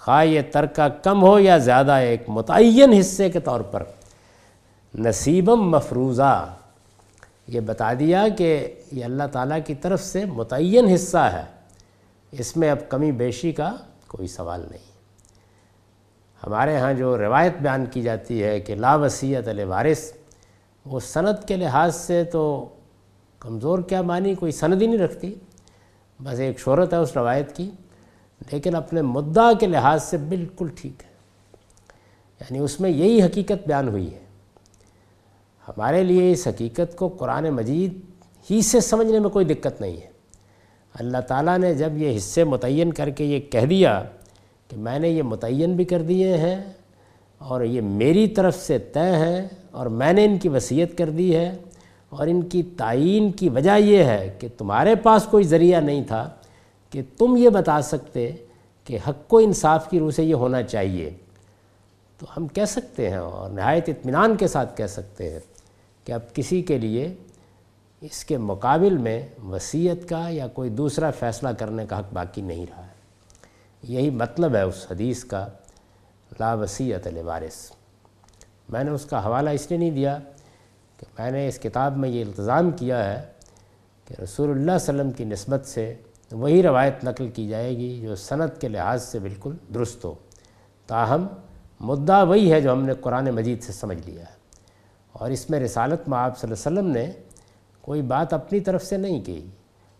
خواہ 0.00 0.24
یہ 0.24 0.40
ترکہ 0.52 0.88
کم 1.02 1.22
ہو 1.22 1.38
یا 1.38 1.58
زیادہ، 1.58 1.92
ایک 1.92 2.24
متعین 2.28 2.92
حصے 2.92 3.30
کے 3.30 3.40
طور 3.40 3.60
پر۔ 3.60 3.82
نصیبم 4.94 5.70
مفروضہ۔ 5.70 6.46
یہ 7.46 7.60
بتا 7.60 7.92
دیا 7.98 8.24
کہ 8.38 8.74
یہ 8.92 9.04
اللہ 9.04 9.22
تعالیٰ 9.32 9.58
کی 9.66 9.74
طرف 9.74 10.02
سے 10.02 10.24
متعین 10.24 10.86
حصہ 10.88 11.16
ہے۔ 11.16 11.42
اس 12.32 12.56
میں 12.56 12.70
اب 12.70 12.78
کمی 12.88 13.12
بیشی 13.12 13.52
کا 13.52 13.76
کوئی 14.06 14.28
سوال 14.28 14.60
نہیں۔ 14.60 14.96
ہمارے 16.46 16.76
ہاں 16.76 16.92
جو 16.92 17.18
روایت 17.18 17.52
بیان 17.60 17.86
کی 17.86 18.02
جاتی 18.02 18.42
ہے 18.42 18.60
کہ 18.60 18.74
لا 18.74 18.96
وسیعت 18.96 19.48
وارث 19.68 20.12
وہ 20.86 21.00
سند 21.00 21.48
کے 21.48 21.56
لحاظ 21.56 21.96
سے 21.96 22.24
تو 22.24 22.68
کمزور 23.38 23.78
کیا 23.78 24.02
مانی 24.02 24.34
کوئی 24.34 24.52
سند 24.52 24.82
ہی 24.82 24.86
نہیں 24.86 24.98
رکھتی۔ 24.98 25.34
بس 26.22 26.38
ایک 26.38 26.58
شہرت 26.58 26.92
ہے 26.92 26.98
اس 26.98 27.16
روایت 27.16 27.56
کی، 27.56 27.70
لیکن 28.52 28.74
اپنے 28.74 29.02
مدعا 29.02 29.52
کے 29.60 29.66
لحاظ 29.66 30.02
سے 30.02 30.16
بالکل 30.16 30.68
ٹھیک 30.76 31.02
ہے۔ 31.02 31.08
یعنی 32.40 32.58
اس 32.58 32.80
میں 32.80 32.90
یہی 32.90 33.22
حقیقت 33.22 33.66
بیان 33.66 33.88
ہوئی 33.88 34.14
ہے۔ 34.14 34.25
ہمارے 35.68 36.04
لیے 36.04 36.32
اس 36.32 36.46
حقیقت 36.46 36.96
کو 36.96 37.08
قرآن 37.08 37.50
مجید 37.50 38.00
ہی 38.50 38.62
سے 38.62 38.80
سمجھنے 38.80 39.18
میں 39.18 39.30
کوئی 39.30 39.44
دقت 39.44 39.80
نہیں 39.80 39.96
ہے۔ 39.96 40.16
اللہ 40.94 41.18
تعالیٰ 41.18 41.58
نے 41.58 41.74
جب 41.74 41.98
یہ 41.98 42.16
حصے 42.16 42.44
متعین 42.44 42.92
کر 42.92 43.10
کے 43.10 43.24
یہ 43.24 43.40
کہہ 43.40 43.66
دیا 43.66 44.04
کہ 44.68 44.76
میں 44.76 44.98
نے 44.98 45.08
یہ 45.08 45.22
متعین 45.22 45.76
بھی 45.76 45.84
کر 45.84 46.02
دیے 46.02 46.36
ہیں 46.36 46.64
اور 47.38 47.64
یہ 47.64 47.80
میری 47.80 48.28
طرف 48.28 48.56
سے 48.56 48.78
طے 48.78 49.00
ہیں 49.00 49.48
اور 49.70 49.86
میں 49.86 50.12
نے 50.12 50.24
ان 50.24 50.38
کی 50.38 50.48
وصیت 50.48 50.98
کر 50.98 51.10
دی 51.10 51.36
ہے 51.36 51.56
اور 52.08 52.26
ان 52.26 52.42
کی 52.42 52.62
تعین 52.62 53.32
کی 53.32 53.48
وجہ 53.48 53.78
یہ 53.78 54.04
ہے 54.04 54.36
کہ 54.38 54.48
تمہارے 54.58 54.94
پاس 54.94 55.24
کوئی 55.30 55.44
ذریعہ 55.44 55.80
نہیں 55.80 56.04
تھا 56.04 56.30
کہ 56.90 57.02
تم 57.18 57.36
یہ 57.36 57.48
بتا 57.48 57.82
سکتے 57.82 58.30
کہ 58.84 58.98
حق 59.08 59.34
و 59.34 59.36
انصاف 59.36 59.90
کی 59.90 59.98
روح 59.98 60.10
سے 60.10 60.24
یہ 60.24 60.34
ہونا 60.34 60.62
چاہیے۔ 60.62 61.10
تو 62.18 62.26
ہم 62.36 62.46
کہہ 62.46 62.64
سکتے 62.64 63.10
ہیں 63.10 63.16
اور 63.16 63.50
نہایت 63.50 63.88
اطمینان 63.88 64.36
کے 64.36 64.48
ساتھ 64.48 64.76
کہہ 64.76 64.86
سکتے 64.86 65.30
ہیں۔ 65.30 65.40
کہ 66.06 66.12
اب 66.12 66.34
کسی 66.34 66.62
کے 66.62 66.78
لیے 66.78 67.14
اس 68.00 68.24
کے 68.24 68.38
مقابل 68.38 68.96
میں 68.96 69.28
وصیت 69.44 70.08
کا 70.08 70.28
یا 70.28 70.48
کوئی 70.48 70.70
دوسرا 70.70 71.10
فیصلہ 71.10 71.48
کرنے 71.58 71.86
کا 71.86 71.98
حق 71.98 72.12
باقی 72.12 72.42
نہیں 72.42 72.66
رہا 72.70 72.82
ہے۔ 72.82 72.96
یہی 73.82 74.10
مطلب 74.10 74.54
ہے 74.54 74.62
اس 74.62 74.86
حدیث 74.90 75.24
کا 75.24 75.48
لا 76.40 76.54
وسیعت 76.54 77.06
الوارث 77.06 77.72
میں 78.68 78.84
نے 78.84 78.90
اس 78.90 79.04
کا 79.04 79.24
حوالہ 79.24 79.50
اس 79.50 79.66
لیے 79.68 79.78
نہیں 79.78 79.90
دیا 79.90 80.18
کہ 80.96 81.06
میں 81.18 81.30
نے 81.30 81.48
اس 81.48 81.58
کتاب 81.58 81.96
میں 81.96 82.08
یہ 82.08 82.24
التظام 82.24 82.70
کیا 82.70 83.04
ہے 83.04 83.24
کہ 84.04 84.22
رسول 84.22 84.50
اللہ 84.50 84.62
علیہ 84.62 84.74
وسلم 84.74 85.10
کی 85.10 85.24
نسبت 85.24 85.66
سے 85.66 85.94
وہی 86.32 86.62
روایت 86.62 87.04
نقل 87.04 87.30
کی 87.30 87.48
جائے 87.48 87.76
گی 87.76 88.00
جو 88.00 88.16
صنعت 88.16 88.60
کے 88.60 88.68
لحاظ 88.68 89.04
سے 89.04 89.18
بالکل 89.18 89.56
درست 89.74 90.04
ہو۔ 90.04 90.14
تاہم 90.86 91.26
مدعا 91.80 92.22
وہی 92.22 92.52
ہے 92.52 92.60
جو 92.60 92.72
ہم 92.72 92.84
نے 92.84 92.94
قرآن 92.94 93.30
مجید 93.30 93.62
سے 93.62 93.72
سمجھ 93.72 94.10
لیا 94.10 94.22
ہے۔ 94.22 94.35
اور 95.18 95.30
اس 95.30 95.50
میں 95.50 95.60
رسالت 95.60 96.08
میں 96.08 96.18
آپ 96.18 96.38
صلی 96.38 96.52
اللہ 96.52 96.68
علیہ 96.68 96.78
وسلم 96.78 96.92
نے 96.92 97.12
کوئی 97.80 98.02
بات 98.02 98.32
اپنی 98.32 98.60
طرف 98.60 98.84
سے 98.84 98.96
نہیں 98.96 99.20
کی، 99.24 99.46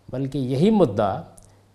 بلکہ 0.08 0.38
یہی 0.38 0.70
مدعا 0.70 1.22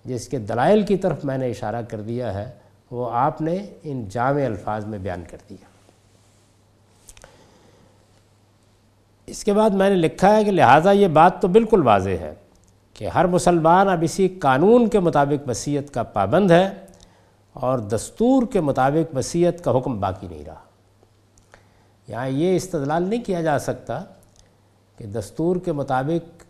جس 0.05 0.27
کے 0.27 0.39
دلائل 0.39 0.81
کی 0.81 0.97
طرف 0.97 1.25
میں 1.25 1.37
نے 1.37 1.49
اشارہ 1.49 1.81
کر 1.81 2.01
دیا 2.01 2.33
ہے، 2.33 2.51
وہ 2.91 3.09
آپ 3.11 3.41
نے 3.41 3.65
ان 3.83 4.09
جامع 4.09 4.45
الفاظ 4.45 4.85
میں 4.85 4.99
بیان 4.99 5.23
کر 5.29 5.37
دیا۔ 5.49 5.65
اس 9.27 9.43
کے 9.43 9.53
بعد 9.53 9.69
میں 9.69 9.89
نے 9.89 9.95
لکھا 9.95 10.35
ہے 10.35 10.43
کہ 10.43 10.51
لہٰذا 10.51 10.91
یہ 10.91 11.07
بات 11.07 11.41
تو 11.41 11.47
بالکل 11.47 11.81
واضح 11.81 12.09
ہے 12.09 12.33
کہ 12.93 13.07
ہر 13.07 13.27
مسلمان 13.27 13.89
اب 13.89 13.99
اسی 14.01 14.27
قانون 14.27 14.89
کے 14.89 14.99
مطابق 14.99 15.49
وصیت 15.49 15.93
کا 15.93 16.03
پابند 16.03 16.51
ہے 16.51 16.69
اور 17.53 17.79
دستور 17.79 18.43
کے 18.51 18.61
مطابق 18.61 19.17
وصیت 19.17 19.63
کا 19.63 19.77
حکم 19.77 19.99
باقی 19.99 20.27
نہیں 20.27 20.45
رہا۔ 20.45 20.63
یہاں 22.11 22.29
یہ 22.29 22.55
استدلال 22.55 23.03
نہیں 23.03 23.23
کیا 23.23 23.41
جا 23.41 23.59
سکتا 23.59 24.03
کہ 24.97 25.05
دستور 25.05 25.55
کے 25.55 25.71
مطابق 25.71 26.43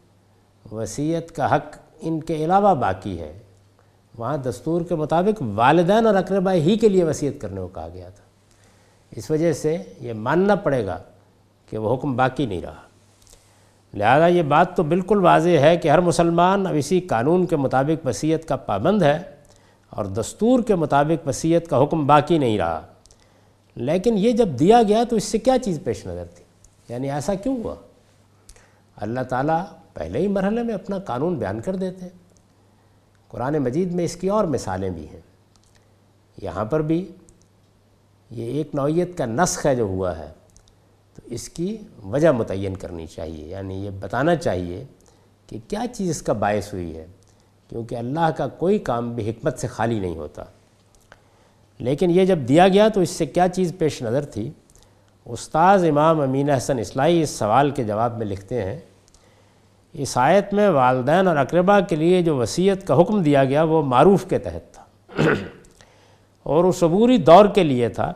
وصیت 0.74 1.36
کا 1.36 1.56
حق 1.56 1.78
ان 2.00 2.19
کے 2.19 2.36
علاوہ 2.36 2.76
باقی 2.76 3.19
ہے، 3.19 3.39
وہاں 4.17 4.38
دستور 4.38 4.82
کے 4.82 4.95
مطابق 4.95 5.43
والدین 5.56 6.08
اور 6.08 6.15
اقربا 6.15 6.54
ہی 6.54 6.78
کے 6.78 6.89
لیے 6.89 7.04
وصیت 7.04 7.41
کرنے 7.41 7.62
کو 7.62 7.67
کہا 7.67 7.88
گیا 7.93 8.10
تھا۔ 8.10 8.24
اس 9.12 9.32
وجہ 9.32 9.54
سے 9.54 9.78
یہ 10.00 10.13
ماننا 10.13 10.56
پڑے 10.56 10.86
گا 10.86 10.97
کہ 11.69 11.78
وہ 11.78 11.95
حکم 11.95 12.15
باقی 12.15 12.45
نہیں 12.45 12.62
رہا۔ 12.62 12.82
لہذا 13.93 14.28
یہ 14.28 14.43
بات 14.43 14.78
تو 14.78 14.84
بالکل 14.84 15.17
واضح 15.17 15.50
ہے 15.50 15.78
کہ 15.78 15.88
ہر 15.88 16.00
مسلمان 16.00 16.67
اب 16.67 16.74
اسی 16.76 17.00
قانون 17.00 17.45
کے 17.45 17.56
مطابق 17.56 18.06
وصیت 18.06 18.47
کا 18.47 18.56
پابند 18.56 19.02
ہے 19.02 19.19
اور 19.89 20.06
دستور 20.06 20.60
کے 20.60 20.76
مطابق 20.76 21.28
وصیت 21.28 21.69
کا 21.69 21.84
حکم 21.84 22.08
باقی 22.08 22.38
نہیں 22.38 22.58
رہا۔ 22.58 22.82
لیکن 23.76 24.18
یہ 24.18 24.32
جب 24.32 24.48
دیا 24.60 24.82
گیا 24.88 25.04
تو 25.10 25.16
اس 25.16 25.24
سے 25.24 25.38
کیا 25.38 25.58
چیز 25.60 25.80
پیش 25.84 26.08
نظر 26.08 26.26
تھی؟ 26.36 26.44
یعنی 26.90 27.12
ایسا 27.12 27.34
کیوں 27.34 27.64
ہوا؟ 27.64 27.76
اللہ 28.96 29.20
تعالیٰ 29.22 29.66
پہلے 29.94 30.20
ہی 30.20 30.28
مرحلے 30.28 30.64
میں 30.64 30.74
اپنا 30.74 31.00
قانون 31.00 31.38
بیان 31.38 31.62
کر 31.62 31.76
دیتے 31.76 32.08
قرآن 33.28 33.58
مجید 33.58 33.92
میں 33.92 34.06
اس 34.06 34.16
کی 34.16 34.30
اور 34.30 34.46
مثالیں 34.46 34.90
بھی 34.90 35.08
ہیں۔ 35.08 35.20
یہاں 36.42 36.66
پر 36.66 36.82
بھی 36.82 37.12
یہ 38.30 38.46
ایک 38.46 38.76
نوعیت 38.76 39.18
کا 39.18 39.26
نسخ 39.26 39.66
ہے 39.66 39.76
جو 39.76 39.84
ہوا 39.84 40.18
ہے۔ 40.18 40.32
تو 41.16 41.22
اس 41.26 41.50
کی 41.50 41.78
وجہ 42.04 42.30
متعین 42.30 42.76
کرنی 42.76 43.08
چاہیے۔ 43.08 43.48
یعنی 43.48 43.86
یہ 43.86 43.90
بتانا 44.00 44.36
چاہیے 44.36 44.86
کہ 45.48 45.60
کیا 45.68 45.84
چیز 45.94 46.10
اس 46.10 46.22
کا 46.22 46.34
باعث 46.34 46.74
ہوئی 46.74 46.98
ہے؟ 46.98 47.06
کیونکہ 47.70 47.96
اللہ 47.96 48.30
کا 48.38 48.48
کوئی 48.48 48.80
کام 48.80 49.14
بھی 49.14 49.30
حکمت 49.30 49.60
سے 49.60 49.68
خالی 49.68 50.00
نہیں 50.00 50.16
ہوتا۔ 50.16 50.44
لیکن 51.82 52.12
یہ 52.12 52.26
جب 52.26 52.38
دیا 52.38 52.67
گیا 52.67 52.88
تو 52.88 53.02
اس 53.02 53.10
سے 53.10 53.26
کیا 53.26 53.48
چیز 53.48 53.74
پیش 53.78 54.02
نظر 54.02 54.26
تھی؟ 54.26 54.50
استاذ 55.26 55.86
امام 55.86 56.22
امین 56.22 56.50
حسن 56.50 56.80
اصلاحی 56.80 57.22
اس 57.22 57.30
سوال 57.30 57.70
کے 57.70 57.84
جواب 57.84 58.17
میں 58.17 58.26
لکھتے 58.26 58.63
ہیں، 58.63 58.80
اس 59.94 60.17
آیت 60.17 60.54
میں 60.54 60.70
والدین 60.70 61.28
اور 61.28 61.38
اقربا 61.38 61.80
کے 61.80 61.96
لیے 61.96 62.22
جو 62.22 62.36
وصیت 62.36 62.88
کا 62.88 63.02
حکم 63.02 63.22
دیا 63.22 63.44
گیا 63.44 63.63
وہ 63.63 63.82
معروف 63.82 64.26
کے 64.26 64.39
تحت 64.39 64.74
تھا۔ 64.74 64.84
اور 66.44 66.63
اس 66.63 66.84
عبوری 66.84 67.17
دور 67.17 67.46
کے 67.46 67.63
لیے 67.63 67.89
تھا 67.89 68.13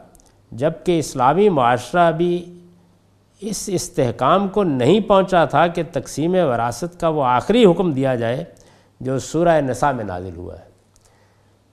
جبکہ 0.51 0.99
اسلامی 0.99 1.49
معاشرہ 1.49 2.11
بھی 2.11 2.59
اس 3.39 3.69
استحکام 3.73 4.47
کو 4.47 4.63
نہیں 4.63 4.99
پہنچا 4.99 5.45
تھا 5.45 5.67
کہ 5.67 5.83
تقسیم 5.93 6.33
وراثت 6.33 6.99
کا 6.99 7.09
وہ 7.09 7.23
آخری 7.23 7.65
حکم 7.65 7.91
دیا 7.91 8.15
جائے 8.15 8.43
جو 8.99 9.19
سورہ 9.19 9.61
نساء 9.61 9.91
میں 9.91 10.03
نازل 10.03 10.35
ہوا 10.35 10.59
ہے۔ 10.59 10.74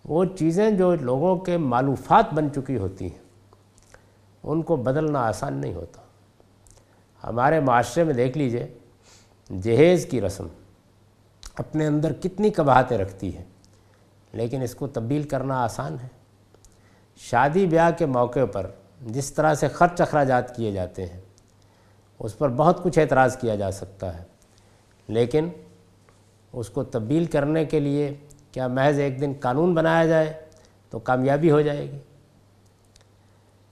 وہ 0.04 0.24
چیزیں 0.38 0.70
جو 0.70 0.94
لوگوں 0.94 1.36
کے 1.36 1.56
معلوفات 1.56 2.32
بن 2.34 2.52
چکی 2.52 2.76
ہوتی 2.76 3.04
ہیں، 3.04 3.18
ان 4.42 4.62
کو 4.62 4.76
بدلنا 4.76 5.20
آسان 5.20 5.54
نہیں 5.54 5.74
ہوتا۔ 5.74 6.00
ہمارے 7.22 7.60
معاشرے 7.60 8.04
میں 8.04 8.14
دیکھ 8.14 8.38
لیجیے، 8.38 8.66
جہیز 9.50 10.06
کی 10.10 10.20
رسم 10.20 10.46
اپنے 11.54 11.86
اندر 11.86 12.12
کتنی 12.12 12.50
کباہتیں 12.50 12.98
رکھتی 12.98 13.36
ہے 13.36 13.44
لیکن 14.32 14.62
اس 14.62 14.74
کو 14.74 14.86
تبدیل 14.86 15.22
کرنا 15.22 15.62
آسان 15.62 15.96
ہے۔ 16.02 16.08
شادی 17.20 17.66
بیاہ 17.66 17.90
کے 17.98 18.06
موقع 18.06 18.44
پر 18.44 18.70
جس 19.06 19.32
طرح 19.32 19.54
سے 19.54 19.68
خرچ 19.68 20.00
اخراجات 20.00 20.54
کیے 20.56 20.72
جاتے 20.72 21.06
ہیں، 21.06 21.20
اس 22.20 22.38
پر 22.38 22.48
بہت 22.48 22.82
کچھ 22.82 22.98
اعتراض 22.98 23.36
کیا 23.36 23.54
جا 23.56 23.70
سکتا 23.70 24.16
ہے، 24.18 24.22
لیکن 25.08 25.48
اس 26.52 26.68
کو 26.70 26.82
تبدیل 26.84 27.24
کرنے 27.24 27.64
کے 27.64 27.80
لیے 27.80 28.12
کیا 28.52 28.66
محض 28.66 28.98
ایک 28.98 29.20
دن 29.20 29.32
قانون 29.40 29.74
بنایا 29.74 30.06
جائے 30.06 30.32
تو 30.90 30.98
کامیابی 30.98 31.50
ہو 31.50 31.60
جائے 31.60 31.92
گی؟ 31.92 31.98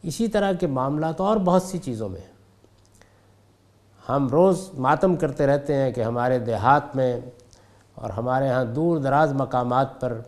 اسی 0.02 0.28
طرح 0.28 0.52
کے 0.52 0.66
معاملات 0.66 1.20
اور 1.20 1.36
بہت 1.36 1.62
سی 1.62 1.78
چیزوں 1.78 2.08
میں 2.08 2.20
ہم 4.08 4.28
روز 4.28 4.70
ماتم 4.74 5.16
کرتے 5.16 5.46
رہتے 5.46 5.74
ہیں 5.74 5.90
کہ 5.90 6.00
ہمارے 6.00 6.38
دیہات 6.38 6.96
میں 6.96 7.20
اور 7.94 8.10
ہمارے 8.10 8.48
ہاں 8.48 8.64
دور 8.64 8.98
دراز 8.98 9.32
مقامات 9.32 10.00
پر 10.00 10.20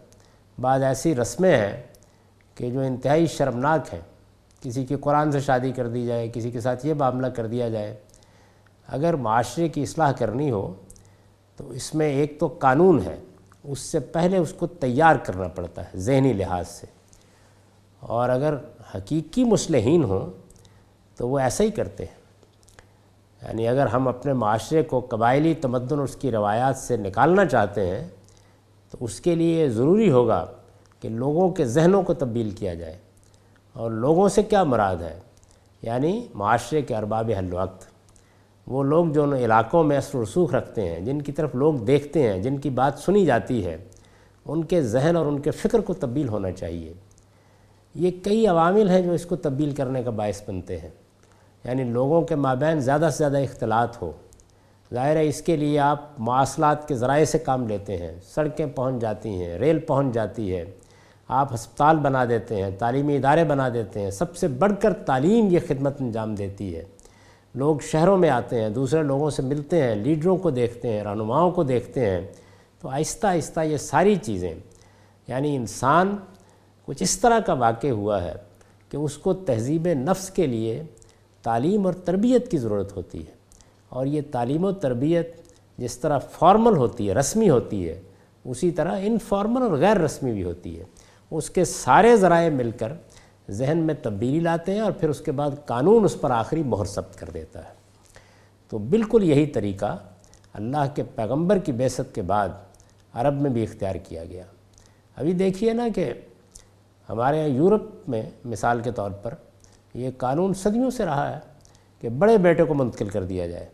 بعض 0.61 0.83
ایسی 0.83 1.15
رسمیں 1.15 1.57
ہیں 1.57 1.83
کہ 2.55 2.71
جو 2.71 2.81
انتہائی 2.81 3.27
شرمناک 3.27 3.95
ہیں۔ 3.95 4.01
کسی 4.61 4.85
کی 4.85 4.97
قرآن 4.97 5.33
سے 5.33 5.41
شادی 5.41 5.73
کر 5.73 5.89
دی 5.89 6.07
جائے، 6.07 6.31
کسی 6.35 6.51
کے 6.51 6.61
ساتھ 6.61 6.87
یہ 6.87 6.95
معاملہ 6.95 7.27
کر 7.27 7.47
دیا 7.47 7.69
جائے۔ 7.69 7.97
اگر 8.89 9.15
معاشرے 9.15 9.69
کی 9.69 9.83
اصلاح 9.83 10.13
کرنی 10.13 10.51
ہو 10.51 10.75
تو 11.57 11.71
اس 11.71 11.95
میں 11.95 12.07
ایک 12.07 12.41
تو 12.41 12.47
قانون 12.47 13.01
ہے۔ 13.05 13.21
اس 13.65 13.79
سے 13.79 14.01
پہلے 14.01 14.37
اس 14.37 14.53
کو 14.53 14.67
تیار 14.67 15.17
کرنا 15.17 15.49
پڑتا 15.49 15.85
ہے 15.85 15.91
ذہنی 15.97 16.33
لحاظ 16.33 16.69
سے۔ 16.69 16.87
اور 18.01 18.29
اگر 18.29 18.55
حقیقی 18.95 19.45
مسلحین 19.45 20.05
ہوں 20.05 20.31
تو 21.17 21.29
وہ 21.29 21.39
ایسا 21.39 21.65
ہی 21.65 21.71
کرتے 21.71 22.05
ہیں۔ 22.05 22.23
یعنی 23.43 23.69
اگر 23.69 23.87
ہم 23.87 24.09
اپنے 24.09 24.33
معاشرے 24.33 24.83
کو 24.83 25.01
قبائلی 25.01 25.55
تمدن 25.55 26.01
اس 26.01 26.17
کی 26.17 26.31
روایات 26.31 26.77
سے 26.77 26.97
نکالنا 26.97 27.45
چاہتے 27.45 27.87
ہیں 27.87 28.09
تو 28.91 28.99
اس 29.01 29.21
کے 29.21 29.35
لیے 29.35 29.69
ضروری 29.69 30.11
ہوگا 30.11 30.47
کہ 31.01 31.09
لوگوں 31.09 31.51
کے 31.51 31.65
ذہنوں 31.65 32.03
کو 32.03 32.15
تبدیل 32.15 32.51
کیا 32.51 32.75
جائے۔ 32.75 32.99
اور 33.73 33.91
لوگوں 33.91 34.29
سے 34.29 34.43
کیا 34.43 34.65
مراد 34.65 34.97
ہے؟ 34.97 35.21
یعنی 35.83 36.29
معاشرے 36.35 36.83
کے 36.83 36.97
ارباب 36.97 37.31
حل 37.39 37.55
وقت 37.55 37.92
وہ 38.67 38.83
لوگ 38.83 39.07
جو 39.07 39.23
ان 39.23 39.33
علاقوں 39.33 39.85
میں 39.85 39.97
اثر 39.97 40.19
و 40.19 40.23
رسوخ 40.23 40.55
رکھتے 40.55 40.83
ہیں، 40.83 41.01
جن 41.01 41.23
کی 41.23 41.33
طرف 41.33 41.55
لوگ 41.55 41.75
دیکھتے 41.75 42.33
ہیں، 42.33 42.39
جن 42.39 42.59
کی 42.59 42.71
بات 42.71 42.93
سنی 42.99 43.27
جاتی 43.27 43.67
ہے، 43.67 43.77
ان 44.45 44.65
کے 44.65 44.83
ذہن 44.83 45.17
اور 45.17 45.27
ان 45.27 45.39
کے 45.39 45.51
فکر 45.51 45.81
کو 45.81 45.95
تبدیل 45.95 46.29
ہونا 46.29 46.53
چاہیے۔ 46.53 46.93
یہ 47.95 48.11
کئی 48.23 48.47
عوامل 48.47 48.89
ہیں 48.89 49.01
جو 49.01 49.13
اس 49.13 49.27
کو 49.27 49.37
تبدیل 49.37 49.75
کرنے 49.75 50.03
کا 50.03 50.11
باعث 50.11 50.43
بنتے 50.49 50.79
ہیں۔ 50.79 50.89
یعنی 51.65 51.85
لوگوں 51.85 52.23
کے 52.23 52.35
مابین 52.35 52.81
زیادہ 52.81 53.09
سے 53.13 53.19
زیادہ 53.19 53.39
اختلاط 53.39 54.03
ہو۔ 54.03 54.13
ظاہر 54.95 55.17
ہے 55.17 55.27
اس 55.27 55.43
کے 55.43 55.57
لیے 55.57 55.79
آپ 55.79 56.11
مواصلات 56.19 56.89
کے 56.89 56.95
ذرائع 56.95 57.25
سے 57.25 57.39
کام 57.39 57.69
لیتے 57.69 57.97
ہیں۔ 57.97 58.13
سڑکیں 58.35 58.67
پہنچ 58.67 59.01
جاتی 59.01 59.29
ہیں، 59.29 59.59
ریل 59.59 59.79
پہنچ 59.79 60.15
جاتی 60.15 60.57
ہے۔ 60.57 60.65
آپ 61.29 61.55
ہسپتال 61.55 61.97
بنا 61.97 62.25
دیتے 62.25 62.57
ہیں، 62.57 62.71
تعلیمی 62.79 63.17
ادارے 63.17 63.45
بنا 63.45 63.69
دیتے 63.69 64.01
ہیں۔ 64.01 64.11
سب 64.11 64.37
سے 64.37 64.49
بڑھ 64.49 64.73
کر 64.81 64.93
تعلیم 64.93 65.49
یہ 65.51 65.59
خدمت 65.69 66.01
انجام 66.01 66.35
دیتی 66.35 66.77
ہے۔ 66.77 66.85
لوگ 67.55 67.77
شہروں 67.83 68.17
میں 68.17 68.31
آتے 68.31 68.61
ہیں، 68.61 68.69
دوسرے 68.69 69.03
لوگوں 69.03 69.31
سے 69.31 69.43
ملتے 69.43 69.83
ہیں، 69.83 69.95
لیڈروں 69.95 70.37
کو 70.37 70.51
دیکھتے 70.51 70.89
ہیں، 70.89 71.05
رہنماؤں 71.05 71.51
کو 71.51 71.63
دیکھتے 71.63 72.11
ہیں۔ 72.11 72.27
تو 72.81 72.89
آہستہ 72.89 73.27
آہستہ 73.27 73.61
یہ 73.61 73.77
ساری 73.77 74.17
چیزیں 74.17 74.55
یعنی 75.29 75.57
انسان 75.57 76.17
کچھ 76.87 77.03
اس 77.03 77.19
طرح 77.19 77.39
کا 77.41 77.53
واقع 77.53 77.87
ہوا 77.87 78.23
ہے 78.23 78.33
کہ 78.89 78.97
اس 78.97 79.19
کو 79.19 79.33
تہذیب 79.33 79.87
نفس 79.87 80.31
کے 80.31 80.47
لیے 80.47 80.83
تعلیم 81.43 81.87
اور 81.87 81.95
تربیت 81.95 82.51
کی 82.51 82.59
ضرورت 82.59 82.97
ہوتی 82.97 83.19
ہے۔ 83.19 83.33
اور 83.89 84.07
یہ 84.07 84.21
تعلیم 84.31 84.65
و 84.65 84.73
تربیت 84.73 85.37
جس 85.79 85.99
طرح 85.99 86.19
فارمل 86.19 86.77
ہوتی 86.77 87.09
ہے، 87.09 87.15
رسمی 87.15 87.51
ہوتی 87.51 87.89
ہے، 87.89 88.01
اسی 88.45 88.71
طرح 88.71 88.99
انفارمل 89.03 89.63
اور 89.63 89.71
غیر 89.71 89.97
رسمی 89.97 90.33
بھی 90.33 90.45
ہوتی 90.45 90.79
ہے۔ 90.79 90.85
اس 91.31 91.51
کے 91.51 91.65
سارے 91.65 92.17
ذرائع 92.17 92.51
مل 92.51 92.71
کر 92.71 92.93
ذہن 93.53 93.79
میں 93.79 93.95
تبدیلی 94.03 94.41
لاتے 94.41 94.73
ہیں 94.73 94.81
اور 94.81 94.93
پھر 94.93 95.09
اس 95.09 95.21
کے 95.21 95.33
بعد 95.33 95.51
قانون 95.67 96.05
اس 96.05 96.21
پر 96.21 96.31
آخری 96.31 96.63
مہر 96.63 96.85
ثبت 96.85 97.17
کر 97.17 97.31
دیتا 97.35 97.59
ہے۔ 97.59 97.75
تو 98.69 98.79
بالکل 98.79 99.25
یہی 99.25 99.47
طریقہ 99.47 99.99
اللہ 100.53 100.85
کے 100.95 101.03
پیغمبر 101.03 101.59
کی 101.59 101.73
بیست 101.73 102.15
کے 102.15 102.23
بعد 102.23 102.49
عرب 103.13 103.41
میں 103.41 103.51
بھی 103.51 103.63
اختیار 103.63 103.95
کیا 103.95 104.25
گیا۔ 104.25 104.45
ابھی 105.17 105.33
دیکھیے 105.33 105.73
نا 105.73 105.89
کہ 105.95 106.13
ہمارے 107.09 107.39
یہاں 107.39 107.49
یورپ 107.49 108.09
میں 108.09 108.31
مثال 108.45 108.81
کے 108.81 108.93
طور 108.93 109.11
پر 109.11 109.35
یہ 109.95 110.11
قانون 110.17 110.55
صدیوں 110.55 110.91
سے 110.91 111.05
رہا 111.05 111.35
ہے 111.35 111.41
کہ 112.01 112.09
بڑے 112.09 112.39
بیٹے 112.39 112.65
کو 112.65 112.75
منتقل 112.75 113.09
کر 113.09 113.25
دیا 113.25 113.47
جائے۔ 113.47 113.67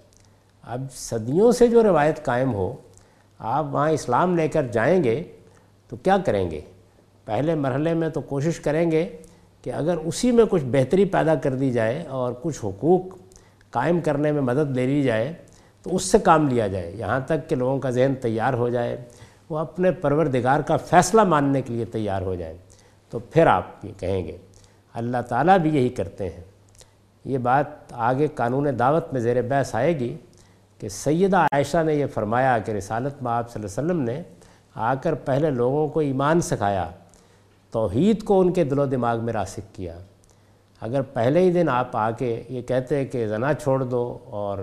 اب 0.62 0.83
صدیوں 0.93 1.53
سے 1.53 1.67
جو 1.67 1.83
روایت 1.83 2.25
قائم 2.25 2.55
ہو، 2.55 2.77
آپ 3.38 3.64
وہاں 3.71 3.91
اسلام 3.91 4.37
لے 4.37 4.49
کر 4.49 4.67
جائیں 4.67 5.05
گے 5.05 5.23
تو 5.88 5.97
کیا 5.97 6.17
کریں 6.27 6.51
گے؟ 6.51 6.61
پہلے 7.25 7.55
مرحلے 7.55 7.95
میں 7.95 8.09
تو 8.09 8.21
کوشش 8.21 8.61
کریں 8.61 8.91
گے 8.91 9.17
کہ 9.62 9.73
اگر 9.73 9.97
اسی 10.05 10.31
میں 10.31 10.44
کچھ 10.51 10.64
بہتری 10.64 11.05
پیدا 11.05 11.35
کر 11.35 11.55
دی 11.55 11.71
جائے 11.71 12.03
اور 12.09 12.33
کچھ 12.42 12.64
حقوق 12.64 13.16
قائم 13.71 14.01
کرنے 14.01 14.33
میں 14.33 14.42
مدد 14.42 14.77
لے 14.77 14.87
لی 14.87 15.03
جائے 15.03 15.33
تو 15.83 15.97
اس 15.97 16.03
سے 16.03 16.18
کام 16.18 16.49
لیا 16.49 16.66
جائے، 16.66 16.90
یہاں 16.97 17.21
تک 17.27 17.49
کہ 17.49 17.57
لوگوں 17.57 17.79
کا 17.79 17.90
ذہن 17.90 18.14
تیار 18.14 18.55
ہو 18.55 18.68
جائے، 18.68 18.97
وہ 19.51 19.59
اپنے 19.59 19.90
پروردگار 19.90 20.61
کا 20.61 20.77
فیصلہ 20.77 21.25
ماننے 21.25 21.62
کے 21.62 21.73
لیے 21.73 21.85
تیار 21.85 22.23
ہو 22.23 22.35
جائے 22.35 22.57
تو 23.12 23.18
پھر 23.18 23.47
آپ 23.47 23.85
یہ 23.85 23.92
کہیں 23.99 24.25
گے، 24.25 24.37
اللہ 24.94 25.23
تعالیٰ 25.29 25.59
بھی 25.59 25.71
یہی 25.77 25.88
کرتے 25.88 26.29
ہیں۔ 26.29 26.42
یہ 27.25 27.38
بات 27.38 27.92
آگے 27.92 28.27
قانون 28.35 28.66
دعوت 28.79 29.12
میں 29.12 29.21
زیر 29.21 29.42
بحث 29.42 29.75
آئے 29.75 29.99
گی 29.99 30.16
کہ 30.81 30.88
سیدہ 30.88 31.37
عائشہ 31.37 31.83
نے 31.83 31.94
یہ 31.94 32.07
فرمایا 32.14 32.59
کہ 32.59 32.71
رسالت 32.71 33.23
میں 33.23 33.33
آپ 33.33 33.51
صلی 33.51 33.62
اللہ 33.62 33.81
علیہ 33.81 33.90
وسلم 33.90 34.03
نے 34.05 34.23
آ 34.75 34.94
کر 34.94 35.14
پہلے 35.14 35.51
لوگوں 35.51 35.88
کو 35.88 36.01
ایمان 36.01 36.40
سکھایا۔ 36.40 36.88
توحید 37.70 38.22
کو 38.22 38.40
ان 38.40 38.52
کے 38.52 38.64
دل 38.64 38.78
و 38.78 38.87
دماغ 38.87 39.24
میں 39.24 39.33
راسک 39.33 39.74
کیا۔ 39.74 39.98
اگر 40.81 41.02
پہلے 41.02 41.40
ہی 41.40 41.52
دن 41.52 41.68
آپ 41.68 41.96
آ 41.96 42.11
کے 42.11 42.42
یہ 42.48 42.62
کہتے 42.62 43.04
کہ 43.04 43.26
زنا 43.26 43.54
چھوڑ 43.54 43.85
دو 43.85 44.18
اور 44.24 44.59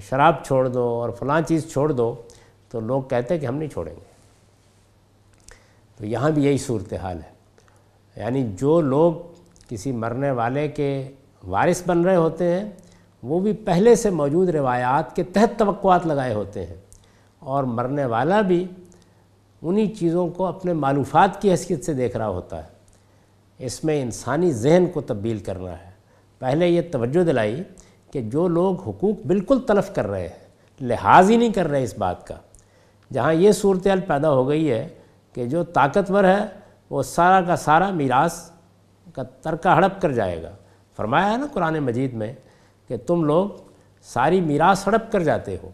شراب 0.00 0.34
چھوڑ 0.44 0.68
دو 0.68 0.82
اور 0.82 1.10
فلاں 1.10 1.40
چیز 1.40 1.72
چھوڑ 1.72 1.92
دو، 1.92 2.14
تو 2.70 2.80
لوگ 2.80 3.02
کہتے 3.02 3.38
کہ 3.38 3.46
ہم 3.46 3.56
نہیں 3.56 3.68
چھوڑیں 3.68 3.94
گے۔ 3.94 4.04
تو 5.96 6.06
یہاں 6.06 6.30
بھی 6.30 6.44
یہی 6.44 6.58
صورتحال 6.58 7.18
ہے۔ 7.22 7.36
یعنی 8.16 8.52
جو 8.58 8.80
لوگ 8.80 9.14
کسی 9.68 9.92
مرنے 9.92 10.30
والے 10.30 10.68
کے 10.68 11.08
وارث 11.46 11.82
بن 11.86 12.02
رہے 12.02 12.16
ہوتے 12.16 12.60
ہیں، 12.60 12.70
وہ 13.22 13.40
بھی 13.40 13.52
پہلے 13.52 13.94
سے 13.94 14.10
موجود 14.10 14.48
روایات 14.48 15.16
کے 15.16 15.22
تحت 15.22 15.58
توقعات 15.58 16.06
لگائے 16.06 16.34
ہوتے 16.34 16.66
ہیں۔ 16.66 16.74
اور 17.38 17.64
مرنے 17.64 18.04
والا 18.04 18.40
بھی 18.40 18.66
انہی 19.62 19.86
چیزوں 19.86 20.28
کو 20.28 20.46
اپنے 20.46 20.72
معلوفات 20.72 21.42
کی 21.42 21.50
حیثیت 21.50 21.84
سے 21.84 21.94
دیکھ 21.94 22.16
رہا 22.16 22.28
ہوتا 22.28 22.64
ہے۔ 22.64 22.68
اس 23.58 23.84
میں 23.84 24.02
انسانی 24.02 24.52
ذہن 24.52 24.86
کو 24.94 25.00
تبدیل 25.00 25.38
کرنا 25.38 25.72
ہے۔ 25.72 25.90
پہلے 26.38 26.68
یہ 26.68 26.82
توجہ 26.92 27.24
دلائی 27.24 27.62
کہ 28.12 28.20
جو 28.20 28.48
لوگ 28.48 28.80
حقوق 28.80 29.26
بالکل 29.26 29.60
تلف 29.60 29.94
کر 29.94 30.06
رہے 30.06 30.28
ہیں، 30.28 30.48
لحاظ 30.80 31.30
ہی 31.30 31.36
نہیں 31.36 31.52
کر 31.52 31.68
رہے 31.68 31.82
اس 31.82 31.98
بات 31.98 32.26
کا۔ 32.26 32.34
جہاں 33.12 33.34
یہ 33.34 33.52
صورتحال 33.52 34.00
پیدا 34.00 34.30
ہو 34.30 34.48
گئی 34.48 34.70
ہے 34.70 34.88
کہ 35.32 35.46
جو 35.46 35.64
طاقتور 35.64 36.24
ہے، 36.24 36.46
وہ 36.90 37.02
سارا 37.02 37.40
کا 37.46 37.56
سارا 37.56 37.90
میراث 37.90 38.50
کا 39.12 39.22
ترکہ 39.22 39.68
ہڑپ 39.68 40.02
کر 40.02 40.12
جائے 40.12 40.42
گا۔ 40.42 40.50
فرمایا 40.96 41.32
ہے 41.32 41.36
نا 41.36 41.46
قرآن 41.52 41.78
مجید 41.78 42.12
میں 42.12 42.32
کہ 42.88 42.96
تم 42.96 43.24
لوگ 43.24 43.48
ساری 44.02 44.40
میراث 44.40 44.86
ہڑپ 44.86 45.12
کر 45.12 45.20
جاتے 45.20 45.56
ہو۔ 45.62 45.70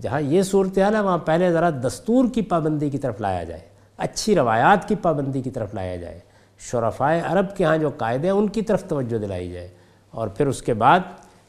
جہاں 0.00 0.20
یہ 0.20 0.42
صورتحال 0.42 0.94
ہے، 0.94 1.00
وہاں 1.00 1.18
پہلے 1.18 1.52
ذرا 1.52 1.70
دستور 1.70 2.24
کی 2.34 2.42
پابندی 2.42 2.90
کی 2.90 2.98
طرف 2.98 3.20
لایا 3.20 3.44
جائے، 3.44 3.60
اچھی 3.96 4.34
روایات 4.34 4.88
کی 4.88 4.94
پابندی 4.94 5.42
کی 5.42 5.50
طرف 5.50 5.74
لایا 5.74 5.96
جائے، 5.96 6.18
شرفائے 6.58 7.20
عرب 7.20 7.56
کے 7.56 7.64
ہاں 7.64 7.76
جو 7.76 7.90
قاعدے 7.90 8.26
ہیں، 8.26 8.34
ان 8.34 8.48
کی 8.48 8.62
طرف 8.62 8.84
توجہ 8.84 9.18
دلائی 9.18 9.52
جائے۔ 9.52 9.68
اور 10.10 10.28
پھر 10.28 10.46
اس 10.46 10.62
کے 10.62 10.74
بعد 10.74 11.00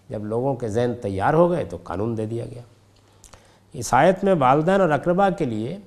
جب 0.10 0.26
لوگوں 0.26 0.56
کے 0.56 0.68
ذہن 0.68 0.92
تیار 1.02 1.34
ہو 1.34 1.52
گئے 1.52 1.64
تو 1.64 1.78
قانون 1.84 2.18
دے 2.18 2.26
دیا 2.26 2.46
گیا۔ 2.46 2.62
اس 3.74 3.94
آیت 3.94 4.24
میں 4.24 4.36
والدین 4.40 4.82
اور 4.82 4.90
اقربا 4.90 5.30
کے 5.30 5.46
لیے 5.46 5.78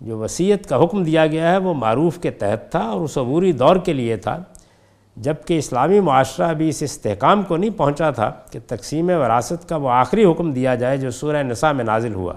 جو 0.00 0.18
وصیت 0.18 0.68
کا 0.68 0.84
حکم 0.84 1.04
دیا 1.04 1.26
گیا 1.26 1.52
ہے، 1.52 1.58
وہ 1.58 1.74
معروف 1.74 2.18
کے 2.18 2.30
تحت 2.30 2.70
تھا 2.70 2.78
اور 2.78 3.00
اس 3.00 3.18
عبوری 3.18 3.52
دور 3.52 3.76
کے 3.76 3.92
لیے 3.92 4.16
تھا۔ 4.16 4.42
جبکہ 5.16 5.58
اسلامی 5.58 6.00
معاشرہ 6.00 6.48
ابھی 6.48 6.68
اس 6.68 6.82
استحکام 6.82 7.42
کو 7.42 7.56
نہیں 7.56 7.70
پہنچا 7.70 8.10
تھا 8.10 8.32
کہ 8.50 8.58
تقسیم 8.66 9.08
وراثت 9.08 9.68
کا 9.68 9.76
وہ 9.76 9.90
آخری 9.90 10.24
حکم 10.24 10.52
دیا 10.52 10.74
جائے 10.74 10.96
جو 10.96 11.10
سورہ 11.10 11.42
نساء 11.42 11.72
میں 11.72 11.84
نازل 11.84 12.14
ہوا۔ 12.14 12.34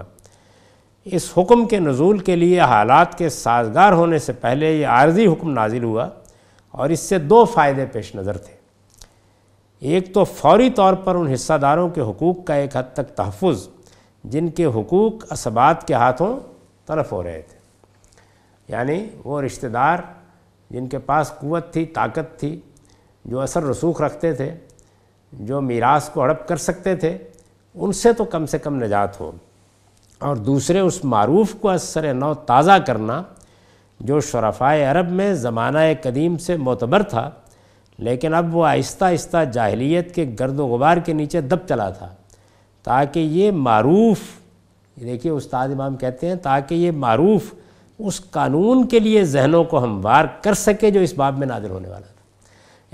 اس 1.05 1.31
حکم 1.37 1.67
کے 1.67 1.79
نزول 1.79 2.19
کے 2.19 2.35
لیے 2.35 2.59
حالات 2.59 3.17
کے 3.17 3.29
سازگار 3.29 3.93
ہونے 3.93 4.19
سے 4.19 4.33
پہلے 4.33 4.73
یہ 4.73 4.87
عارضی 4.87 5.27
حکم 5.27 5.51
نازل 5.51 5.83
ہوا 5.83 6.09
اور 6.71 6.89
اس 6.89 6.99
سے 6.99 7.17
دو 7.17 7.45
فائدے 7.45 7.85
پیش 7.85 8.15
نظر 8.15 8.37
تھے۔ 8.37 8.53
ایک 9.79 10.13
تو 10.13 10.23
فوری 10.23 10.69
طور 10.69 10.93
پر 10.93 11.15
ان 11.15 11.27
حصہ 11.27 11.53
داروں 11.53 11.89
کے 11.89 12.01
حقوق 12.01 12.45
کا 12.45 12.53
ایک 12.53 12.77
حد 12.77 12.93
تک 12.93 13.15
تحفظ، 13.15 13.67
جن 14.23 14.47
کے 14.47 14.65
حقوق 14.65 15.13
اسبات 15.31 15.87
کے 15.87 15.93
ہاتھوں 15.93 16.39
طرف 16.85 17.11
ہو 17.11 17.23
رہے 17.23 17.41
تھے۔ 17.41 17.57
یعنی 18.67 19.07
وہ 19.23 19.41
رشتہ 19.41 19.67
دار 19.67 19.97
جن 20.69 20.87
کے 20.87 20.97
پاس 20.97 21.31
قوت 21.39 21.73
تھی، 21.73 21.85
طاقت 21.85 22.39
تھی 22.39 22.59
جو 23.27 23.39
اثر 23.39 23.63
رسوخ 23.63 24.01
رکھتے 24.01 24.33
تھے، 24.33 24.55
جو 25.33 25.61
میراث 25.61 26.09
کو 26.09 26.21
ہڑپ 26.21 26.47
کر 26.47 26.55
سکتے 26.55 26.95
تھے، 26.95 27.17
ان 27.75 27.91
سے 27.91 28.13
تو 28.13 28.25
کم 28.25 28.45
سے 28.45 28.57
کم 28.57 28.83
نجات 28.83 29.19
ہو۔ 29.19 29.31
اور 30.19 30.35
دوسرے، 30.35 30.79
اس 30.79 31.05
معروف 31.05 31.53
کو 31.53 31.69
اثر 31.69 32.13
نو 32.13 32.33
تازہ 32.33 32.71
کرنا، 32.87 33.23
جو 33.99 34.19
شرفائے 34.19 34.85
عرب 34.85 35.11
میں 35.11 35.33
زمانہ 35.33 35.77
قدیم 36.01 36.37
سے 36.37 36.57
معتبر 36.57 37.03
تھا، 37.03 37.29
لیکن 37.97 38.33
اب 38.33 38.55
وہ 38.55 38.65
آہستہ 38.65 39.05
آہستہ 39.05 39.37
جاہلیت 39.53 40.15
کے 40.15 40.25
گرد 40.39 40.59
و 40.59 40.67
غبار 40.67 40.97
کے 40.97 41.13
نیچے 41.13 41.41
دب 41.41 41.67
چلا 41.69 41.89
تھا۔ 41.89 42.09
تاکہ 42.83 43.19
یہ 43.19 43.51
معروف، 43.51 44.19
دیکھیے 45.01 45.31
استاد 45.31 45.67
امام 45.67 45.95
کہتے 45.95 46.27
ہیں، 46.27 46.35
تاکہ 46.35 46.75
یہ 46.75 46.91
معروف 46.91 47.53
اس 47.99 48.21
قانون 48.31 48.87
کے 48.87 48.99
لیے 48.99 49.23
ذہنوں 49.23 49.63
کو 49.63 49.83
ہموار 49.83 50.25
کر 50.41 50.53
سکے 50.53 50.91
جو 50.91 50.99
اس 50.99 51.13
باب 51.13 51.37
میں 51.37 51.47
نادر 51.47 51.69
ہونے 51.69 51.89
والا 51.89 52.07
تھا۔ 52.07 52.16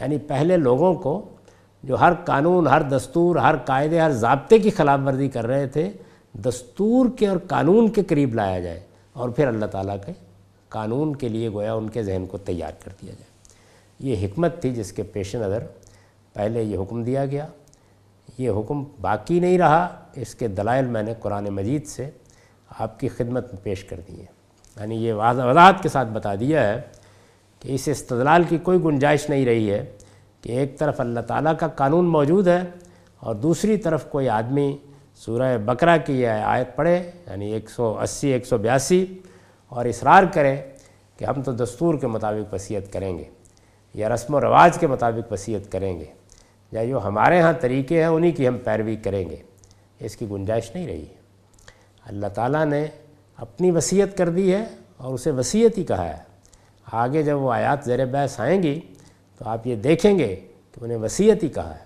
یعنی 0.04 0.18
پہلے 0.18 0.58
لوگوں 0.58 0.94
کو 0.94 1.30
جو 1.84 2.00
ہر 2.00 2.14
قانون، 2.26 2.68
ہر 2.68 2.82
دستور، 2.82 3.36
ہر 3.36 3.56
قاعدے، 3.58 4.00
ہر 4.00 4.12
ضابطے 4.12 4.60
کی 4.60 4.70
خلاف 4.70 5.00
ورزی 5.06 5.28
کر 5.28 5.48
رہے 5.48 5.68
تھے، 5.68 5.92
دستور 6.34 7.06
کے 7.18 7.28
اور 7.28 7.38
قانون 7.48 7.88
کے 7.88 8.04
قریب 8.04 8.34
لایا 8.34 8.60
جائے 8.60 8.80
اور 9.14 9.30
پھر 9.30 9.48
اللہ 9.48 9.66
تعالیٰ 9.66 9.98
کے 10.06 10.12
قانون 10.70 11.16
کے 11.16 11.30
لیے 11.30 11.50
گویا 11.50 11.74
ان 11.74 11.90
کے 11.90 12.04
ذہن 12.04 12.26
کو 12.32 12.38
تیار 12.38 12.72
کر 12.84 12.92
دیا 13.02 13.14
جائے۔ 13.14 13.32
یہ 14.00 14.26
حکمت 14.26 14.62
تھی 14.62 14.74
جس 14.74 14.92
کے 14.92 15.04
پیش 15.04 15.36
نظر 15.36 15.64
پہلے 16.34 16.64
یہ 16.64 16.78
حکم 16.78 17.04
دیا 17.04 17.26
گیا۔ 17.26 17.48
یہ 18.38 18.50
حکم 18.50 18.84
باقی 19.02 19.40
نہیں 19.40 19.58
رہا، 19.58 19.88
اس 20.16 20.36
کے 20.36 20.48
دلائل 20.48 20.86
میں 20.86 21.04
نے 21.04 21.14
قرآن 21.20 21.46
مجید 21.46 21.88
سے 21.88 22.10
آپ 22.80 23.00
کی 23.00 23.08
خدمت 23.08 23.54
میں 23.54 23.64
پیش 23.64 23.84
کر 23.84 24.00
دی 24.08 24.20
ہے 24.20 24.26
یعنی 24.80 24.96
یہ 24.96 25.14
وضاحت 25.14 25.84
کے 25.84 25.90
ساتھ 25.90 26.08
بتا 26.08 26.36
دیا 26.36 26.68
ہے 26.68 26.82
کہ 27.64 27.76
اس 27.76 27.88
استدلال 27.88 28.44
کی 28.44 28.58
کوئی 28.58 28.80
گنجائش 28.84 29.30
نہیں 29.30 29.46
رہی 29.46 29.72
ہے 29.72 29.86
کہ 30.42 30.52
ایک 30.52 30.80
طرف 30.80 31.00
اللہ 31.00 31.20
تعالیٰ 31.20 31.54
کا 31.60 31.68
قانون 31.68 32.06
موجود 32.06 32.48
ہے 32.48 32.62
اور 33.20 33.36
دوسری 33.36 33.78
طرف 33.78 34.06
کوئی 34.10 34.30
آدمی 34.30 34.78
سورہ 35.16 35.58
بقرہ 35.58 35.98
کی 36.06 36.22
یہ 36.22 36.28
آیت 36.28 36.76
پڑھے 36.76 37.12
یعنی 37.28 37.52
ایک 37.52 37.70
سو 37.70 38.00
اسی، 38.00 38.28
ایک 38.28 38.46
سو 38.46 38.58
بیاسی، 38.58 39.06
اور 39.70 39.86
اصرار 39.86 40.24
کرے 40.34 40.56
کہ 41.18 41.26
ہم 41.26 41.42
تو 41.42 41.52
دستور 41.52 41.96
کے 41.96 42.08
مطابق 42.08 42.54
وصیت 42.54 42.94
کریں 42.94 43.18
گے 43.18 43.24
یا 43.94 44.10
رسم 44.10 44.34
و 44.34 44.42
رواج 44.42 44.78
کے 44.80 44.88
مطابق 44.88 45.34
وصیت 45.34 45.72
کریں 45.72 46.00
گے 46.00 46.06
یا 46.72 46.86
جو 46.86 47.08
ہمارے 47.08 47.42
ہاں 47.42 47.54
طریقے 47.62 48.00
ہیں 48.00 48.10
انہی 48.10 48.32
کی 48.32 48.48
ہم 48.48 48.58
پیروی 48.58 48.96
کریں 48.96 49.30
گے، 49.30 49.36
اس 50.00 50.16
کی 50.18 50.26
گنجائش 50.32 50.72
نہیں 50.76 50.88
رہی 50.88 51.02
ہے۔ 51.02 51.22
اللہ 52.06 52.28
تعالیٰ 52.28 52.66
نے 52.66 52.86
اپنی 53.38 53.72
وصیت 53.72 54.18
کر 54.18 54.30
دی 54.30 54.54
ہے 54.54 54.66
اور 54.98 55.14
اسے 55.14 55.32
وصیت 55.32 55.78
ہی 55.78 55.84
کہا 55.84 56.10
ہے۔ 56.10 56.33
آگے 56.94 57.24
جب 57.24 57.42
وہ 57.42 57.54
آیات 57.54 57.86
زیر 57.86 58.06
بحث 58.06 58.40
آئیں 58.40 58.64
گی 58.64 58.80
تو 59.38 59.50
آپ 59.50 59.68
یہ 59.68 59.76
دیکھیں 59.76 60.20
گے 60.20 60.36
کہ 60.72 60.84
انہیں 60.84 60.98
وصیت 60.98 61.44
ہی 61.44 61.48
کہا 61.50 61.76
ہے۔ 61.76 61.84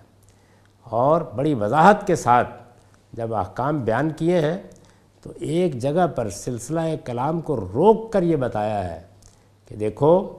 اور 0.82 1.20
بڑی 1.20 1.54
وضاحت 1.54 2.06
کے 2.06 2.16
ساتھ 2.16 2.48
جب 3.12 3.34
احکام 3.34 3.80
بیان 3.80 4.10
کیے 4.10 4.40
ہیں 4.40 4.58
تو 5.22 5.32
ایک 5.40 5.74
جگہ 5.78 6.06
پر 6.06 6.30
سلسلہ 6.30 6.80
کلام 7.04 7.40
کو 7.40 7.56
روک 7.56 8.12
کر 8.12 8.22
یہ 8.22 8.36
بتایا 8.36 8.96
ہے 8.96 9.02
کہ 9.68 9.76
دیکھو، 9.76 10.38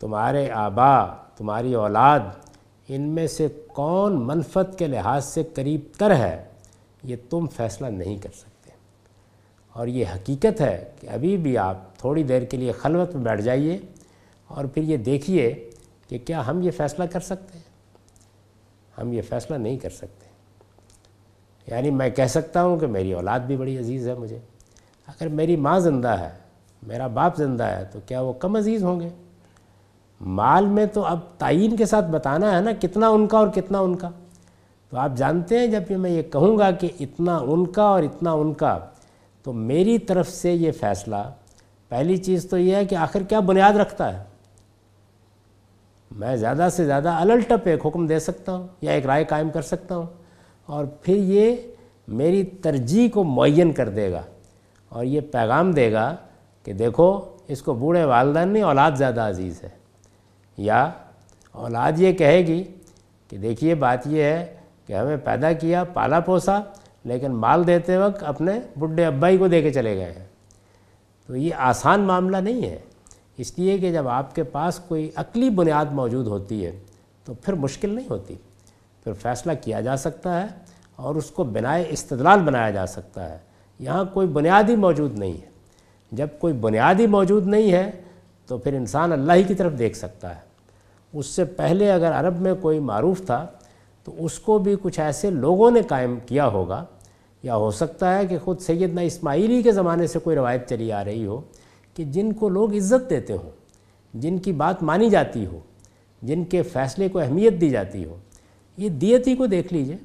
تمہارے 0.00 0.50
آبا، 0.50 1.06
تمہاری 1.36 1.74
اولاد، 1.74 2.20
ان 2.88 3.02
میں 3.02 3.26
سے 3.26 3.48
کون 3.66 4.26
منفت 4.26 4.78
کے 4.78 4.86
لحاظ 4.86 5.24
سے 5.24 5.42
قریب 5.54 5.80
تر 5.98 6.14
ہے، 6.14 6.44
یہ 7.02 7.16
تم 7.30 7.46
فیصلہ 7.46 7.86
نہیں 7.86 8.18
کر 8.18 8.30
سکتے۔ 8.34 8.70
اور 9.72 9.86
یہ 9.86 10.04
حقیقت 10.14 10.60
ہے 10.60 10.90
کہ 11.00 11.06
ابھی 11.06 11.36
بھی 11.36 11.58
آپ 11.58 11.96
تھوڑی 11.98 12.22
دیر 12.22 12.42
کے 12.42 12.56
لیے 12.56 12.72
خلوت 12.72 13.14
میں 13.14 13.24
بیٹھ 13.24 13.42
جائیے۔ 13.42 13.78
اور 14.50 14.64
پھر 14.64 14.82
یہ 14.82 14.96
دیکھیے 14.96 15.70
کہ 16.08 16.18
کیا 16.18 16.46
ہم 16.46 16.62
یہ 16.62 16.70
فیصلہ 16.70 17.04
کر 17.04 17.20
سکتے 17.20 17.58
ہیں؟ 17.58 17.64
ہم 19.00 19.12
یہ 19.12 19.22
فیصلہ 19.22 19.56
نہیں 19.56 19.78
کر 19.78 19.90
سکتے۔ 19.90 20.26
یعنی 21.66 21.90
میں 21.90 22.10
کہہ 22.10 22.26
سکتا 22.26 22.62
ہوں 22.62 22.78
کہ 22.78 22.86
میری 22.86 23.12
اولاد 23.12 23.40
بھی 23.40 23.56
بڑی 23.56 23.78
عزیز 23.78 24.08
ہے 24.08 24.14
مجھے۔ 24.14 24.38
اگر 25.06 25.28
میری 25.28 25.56
ماں 25.56 25.80
زندہ 25.80 26.08
ہے، 26.08 26.30
میرا 26.82 27.06
باپ 27.06 27.36
زندہ 27.36 27.64
ہے، 27.64 27.84
تو 27.92 27.98
کیا 28.06 28.20
وہ 28.20 28.32
کم 28.32 28.56
عزیز 28.56 28.84
ہوں 28.84 29.00
گے؟ 29.00 29.08
مال 30.20 30.66
میں 30.66 30.86
تو 30.86 31.04
اب 31.04 31.18
تعین 31.38 31.76
کے 31.76 31.86
ساتھ 31.86 32.06
بتانا 32.10 32.56
ہے 32.56 32.60
نا، 32.60 32.70
کتنا 32.80 33.08
ان 33.08 33.26
کا 33.26 33.38
اور 33.38 33.48
کتنا 33.48 33.78
ان 33.78 33.96
کا۔ 33.96 34.10
تو 34.90 34.96
آپ 34.96 35.10
جانتے 35.16 35.58
ہیں، 35.58 35.66
جب 35.66 35.82
میں 35.90 36.10
یہ 36.10 36.22
کہوں 36.22 36.58
گا 36.58 36.70
کہ 36.70 36.88
اتنا 37.00 37.36
ان 37.36 37.66
کا 37.66 37.82
اور 37.82 38.02
اتنا 38.02 38.32
ان 38.32 38.54
کا، 38.54 38.78
تو 39.42 39.52
میری 39.52 39.98
طرف 39.98 40.28
سے 40.28 40.52
یہ 40.52 40.72
فیصلہ، 40.72 41.30
پہلی 41.88 42.16
چیز 42.16 42.46
تو 42.50 42.58
یہ 42.58 42.76
ہے 42.76 42.84
کہ 42.84 42.94
آخر 42.94 43.22
کیا 43.22 43.40
بنیاد 43.40 43.72
رکھتا 43.72 44.18
ہے؟ 44.18 44.29
میں 46.10 46.36
زیادہ 46.36 46.68
سے 46.72 46.84
زیادہ 46.84 47.08
الٹپ 47.08 47.68
ایک 47.68 47.86
حکم 47.86 48.06
دے 48.06 48.18
سکتا 48.18 48.52
ہوں 48.52 48.68
یا 48.80 48.92
ایک 48.92 49.06
رائے 49.06 49.24
قائم 49.24 49.50
کر 49.50 49.62
سکتا 49.62 49.96
ہوں 49.96 50.06
اور 50.66 50.84
پھر 50.84 51.16
یہ 51.16 51.56
میری 52.08 52.42
ترجیح 52.42 53.08
کو 53.08 53.24
معین 53.24 53.72
کر 53.72 53.88
دے 53.88 54.12
گا 54.12 54.22
اور 54.88 55.04
یہ 55.04 55.20
پیغام 55.20 55.72
دے 55.72 55.92
گا 55.92 56.16
کہ 56.64 56.72
دیکھو، 56.72 57.20
اس 57.48 57.62
کو 57.62 57.74
بوڑھے 57.74 58.04
والدین 58.04 58.48
نہیں، 58.48 58.62
اولاد 58.62 58.90
زیادہ 58.92 59.20
عزیز 59.20 59.64
ہے۔ 59.64 59.68
یا 60.56 60.90
اولاد 61.52 61.92
یہ 61.96 62.12
کہے 62.12 62.38
گی 62.38 62.64
کہ 63.28 63.36
دیکھیے، 63.36 63.74
بات 63.74 64.06
یہ 64.06 64.22
ہے 64.22 64.54
کہ 64.86 64.92
ہمیں 64.92 65.16
پیدا 65.16 65.52
کیا، 65.52 65.84
پالا 65.84 66.20
پوسا، 66.20 66.60
لیکن 67.04 67.32
مال 67.32 67.66
دیتے 67.66 67.96
وقت 67.96 68.22
اپنے 68.22 68.52
بڈھے 68.78 69.04
ابائی 69.04 69.38
کو 69.38 69.48
دے 69.48 69.62
کے 69.62 69.72
چلے 69.72 69.96
گئے 69.96 70.12
ہیں۔ 70.18 70.26
تو 71.26 71.36
یہ 71.36 71.54
آسان 71.54 72.00
معاملہ 72.00 72.36
نہیں 72.36 72.62
ہے۔ 72.62 72.78
اس 73.40 73.58
لیے 73.58 73.78
کہ 73.78 73.92
جب 73.92 74.08
آپ 74.08 74.34
کے 74.34 74.42
پاس 74.42 74.80
کوئی 74.88 75.10
عقلی 75.16 75.50
بنیاد 75.50 75.84
موجود 75.92 76.26
ہوتی 76.26 76.66
ہے، 76.66 76.80
تو 77.24 77.34
پھر 77.34 77.52
مشکل 77.52 77.94
نہیں 77.94 78.06
ہوتی۔ 78.10 78.34
پھر 79.04 79.12
فیصلہ 79.12 79.52
کیا 79.62 79.80
جا 79.80 79.96
سکتا 79.96 80.40
ہے 80.40 80.46
اور 80.96 81.14
اس 81.14 81.30
کو 81.30 81.44
بنائے 81.44 81.84
استدلال 81.88 82.40
بنایا 82.40 82.70
جا 82.70 82.86
سکتا 82.86 83.32
ہے۔ 83.32 83.38
یہاں 83.78 84.04
کوئی 84.04 84.26
بنیادی 84.26 84.76
موجود 84.76 85.18
نہیں 85.18 85.32
ہے۔ 85.32 85.50
جب 86.12 86.26
کوئی 86.38 86.54
بنیادی 86.54 87.06
موجود 87.06 87.46
نہیں 87.46 87.72
ہے، 87.72 87.90
تو 88.46 88.58
پھر 88.58 88.74
انسان 88.74 89.12
اللہ 89.12 89.32
ہی 89.32 89.42
کی 89.42 89.54
طرف 89.54 89.72
دیکھ 89.78 89.96
سکتا 89.96 90.36
ہے۔ 90.36 90.40
اس 91.12 91.26
سے 91.26 91.44
پہلے 91.44 91.92
اگر 91.92 92.12
عرب 92.12 92.40
میں 92.40 92.54
کوئی 92.60 92.78
معروف 92.78 93.22
تھا، 93.26 93.46
تو 94.04 94.12
اس 94.18 94.38
کو 94.38 94.58
بھی 94.58 94.76
کچھ 94.82 95.00
ایسے 95.00 95.30
لوگوں 95.30 95.70
نے 95.70 95.82
قائم 95.82 96.18
کیا 96.26 96.46
ہوگا۔ 96.46 96.84
یا 97.42 97.56
ہو 97.56 97.70
سکتا 97.70 98.18
ہے 98.18 98.26
کہ 98.26 98.38
خود 98.38 98.60
سیدنا 98.60 99.00
اسماعیلی 99.00 99.62
کے 99.62 99.72
زمانے 99.72 100.06
سے 100.06 100.18
کوئی 100.18 100.36
روایت 100.36 100.68
چلی 100.68 100.92
آ 100.92 101.04
رہی 101.04 101.26
ہو۔ 101.26 101.40
کہ 101.94 102.04
جن 102.04 102.32
کو 102.32 102.48
لوگ 102.48 102.74
عزت 102.74 103.10
دیتے 103.10 103.32
ہوں 103.32 103.50
جن 104.14 104.38
کی 104.38 104.52
بات 104.52 104.82
مانی 104.82 105.10
جاتی 105.10 105.46
ہو، 105.46 105.60
جن 106.22 106.44
کے 106.44 106.62
فیصلے 106.62 107.08
کو 107.08 107.18
اہمیت 107.18 107.60
دی 107.60 107.70
جاتی 107.70 108.04
ہو، 108.04 108.16
یہ 108.76 108.88
دیتی 108.88 109.36
کو 109.36 109.46
دیکھ 109.46 109.72
لیجیے 109.72 109.96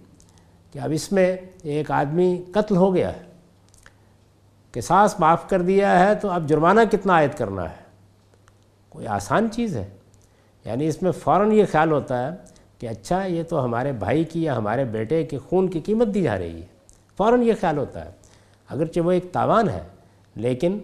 کہ 0.71 0.79
اب 0.79 0.91
اس 0.93 1.11
میں 1.11 1.37
ایک 1.63 1.91
آدمی 1.91 2.43
قتل 2.53 2.75
ہو 2.75 2.95
گیا 2.95 3.13
ہے 3.13 3.21
قصاص 4.71 5.19
معاف 5.19 5.49
کر 5.49 5.61
دیا 5.61 5.99
ہے 5.99 6.15
تو 6.15 6.29
اب 6.29 6.49
جرمانہ 6.49 6.81
کتنا 6.91 7.13
عائد 7.13 7.31
کرنا 7.37 7.69
ہے؟ 7.69 7.85
کوئی 8.89 9.07
آسان 9.07 9.47
چیز 9.51 9.77
ہے۔ 9.77 9.89
یعنی 10.65 10.87
اس 10.87 11.01
میں 11.01 11.11
فوراً 11.11 11.51
یہ 11.51 11.65
خیال 11.71 11.91
ہوتا 11.91 12.31
ہے 12.31 12.37
کہ 12.79 12.89
اچھا 12.89 13.25
یہ 13.25 13.43
تو 13.43 13.65
ہمارے 13.65 13.91
بھائی 13.91 14.23
کی 14.23 14.43
یا 14.43 14.57
ہمارے 14.57 14.83
بیٹے 14.83 15.23
کے 15.23 15.37
خون 15.37 15.67
کی 15.67 15.79
قیمت 15.79 16.07
دی 16.13 16.21
جا 16.21 16.37
رہی 16.37 16.61
ہے۔ 16.61 16.65
فوراً 17.17 17.43
یہ 17.43 17.53
خیال 17.61 17.77
ہوتا 17.77 18.05
ہے۔ 18.05 18.09
اگرچہ 18.69 18.99
وہ 18.99 19.11
ایک 19.11 19.31
تاوان 19.31 19.69
ہے، 19.69 19.81
لیکن 20.35 20.79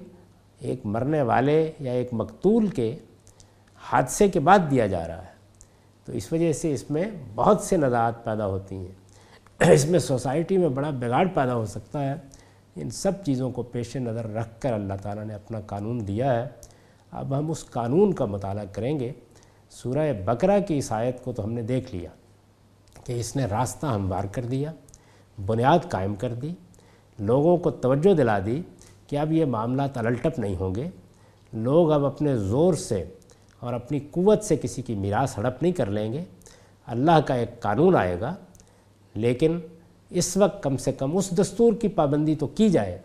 ایک 0.61 0.85
مرنے 0.85 1.21
والے 1.21 1.71
یا 1.79 1.91
ایک 1.91 2.09
مقتول 2.11 2.67
کے 2.67 2.97
حادثے 3.75 4.27
کے 4.27 4.39
بعد 4.39 4.59
دیا 4.71 4.87
جا 4.87 5.07
رہا 5.07 5.21
ہے۔ 5.21 5.31
تو 6.05 6.11
اس 6.11 6.33
وجہ 6.33 6.53
سے 6.53 6.73
اس 6.73 6.89
میں 6.89 7.11
بہت 7.35 7.61
سے 7.61 7.77
نزاعت 7.77 8.23
پیدا 8.23 8.45
ہوتی 8.45 8.75
ہیں۔ 8.75 9.71
اس 9.71 9.85
میں 9.85 9.99
سوسائٹی 9.99 10.57
میں 10.57 10.69
بڑا 10.69 10.89
بگاڑ 10.89 11.27
پیدا 11.33 11.55
ہو 11.55 11.65
سکتا 11.65 12.09
ہے۔ 12.09 12.15
ان 12.75 12.89
سب 12.89 13.11
چیزوں 13.25 13.51
کو 13.51 13.61
پیش 13.61 13.95
نظر 13.95 14.33
رکھ 14.33 14.61
کر 14.61 14.73
اللہ 14.73 14.93
تعالیٰ 15.01 15.25
نے 15.25 15.33
اپنا 15.33 15.59
قانون 15.59 16.07
دیا 16.07 16.43
ہے۔ 16.43 16.49
اب 17.11 17.37
ہم 17.37 17.51
اس 17.51 17.65
قانون 17.65 18.13
کا 18.13 18.25
مطالعہ 18.25 18.65
کریں 18.71 18.99
گے۔ 18.99 19.11
سورہ 19.69 20.13
بقرہ 20.25 20.59
کی 20.59 20.77
اس 20.77 20.91
آیت 20.91 21.23
کو 21.23 21.33
تو 21.33 21.43
ہم 21.43 21.51
نے 21.51 21.61
دیکھ 21.61 21.95
لیا 21.95 22.09
کہ 23.03 23.19
اس 23.19 23.35
نے 23.35 23.45
راستہ 23.45 23.85
ہموار 23.85 24.23
کر 24.23 24.45
دیا، 24.45 24.71
بنیاد 25.45 25.79
قائم 25.89 26.15
کر 26.15 26.33
دی، 26.33 26.53
لوگوں 27.19 27.57
کو 27.57 27.71
توجہ 27.71 28.13
دلا 28.13 28.39
دی 28.45 28.61
کہ 29.11 29.17
اب 29.17 29.31
یہ 29.31 29.45
معاملات 29.45 29.97
الٹپ 29.97 30.39
نہیں 30.39 30.55
ہوں 30.55 30.75
گے؟ 30.75 30.89
لوگ 31.53 31.91
اب 31.91 32.05
اپنے 32.05 32.37
زور 32.37 32.73
سے 32.73 33.03
اور 33.59 33.73
اپنی 33.73 33.99
قوت 34.11 34.43
سے 34.43 34.57
کسی 34.57 34.81
کی 34.81 34.95
میراث 34.95 35.37
ہڑپ 35.37 35.63
نہیں 35.63 35.71
کر 35.71 35.85
لیں 35.85 36.13
گے۔ 36.13 36.23
اللہ 36.85 37.19
کا 37.25 37.33
ایک 37.33 37.59
قانون 37.59 37.95
آئے 37.95 38.19
گا، 38.19 38.35
لیکن 39.15 39.59
اس 40.09 40.37
وقت 40.37 40.63
کم 40.63 40.77
سے 40.77 40.91
کم 40.91 41.17
اس 41.17 41.41
دستور 41.41 41.73
کی 41.73 41.87
پابندی 41.87 42.35
تو 42.35 42.47
کی 42.47 42.69
جائے 42.69 42.97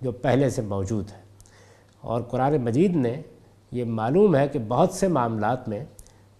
جو 0.00 0.12
پہلے 0.12 0.50
سے 0.50 0.62
موجود 0.62 1.10
ہے۔ 1.10 1.22
اور 2.00 2.22
قرآن 2.22 2.56
مجید 2.56 2.96
نے 2.96 3.22
یہ 3.72 3.84
معلوم 3.84 4.36
ہے 4.36 4.48
کہ 4.48 4.58
بہت 4.58 4.90
سے 4.92 5.08
معاملات 5.08 5.68
میں 5.68 5.84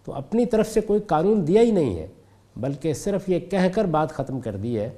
تو 0.05 0.13
اپنی 0.13 0.45
طرف 0.45 0.67
سے 0.69 0.81
کوئی 0.81 0.99
قانون 0.99 1.47
دیا 1.47 1.61
ہی 1.61 1.71
نہیں 1.71 1.99
ہے، 1.99 2.07
بلکہ 2.55 2.93
صرف 2.93 3.29
یہ 3.29 3.39
کہہ 3.39 3.69
کر 3.75 3.85
بات 3.85 4.11
ختم 4.11 4.39
کر 4.39 4.55
دی 4.55 4.79
ہے 4.79 4.89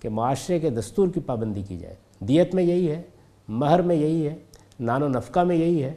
کہ 0.00 0.08
معاشرے 0.08 0.58
کے 0.58 0.70
دستور 0.70 1.08
کی 1.08 1.20
پابندی 1.20 1.62
کی 1.62 1.78
جائے۔ 1.78 1.94
دیت 2.20 2.54
میں 2.54 2.64
یہی 2.64 2.90
ہے۔ 2.90 3.02
مہر 3.48 3.82
میں 3.82 3.96
یہی 3.96 4.28
ہے، 4.28 4.34
نان 4.80 5.02
و 5.02 5.08
نفقہ 5.08 5.40
میں 5.40 5.56
یہی 5.56 5.84
ہے، 5.84 5.94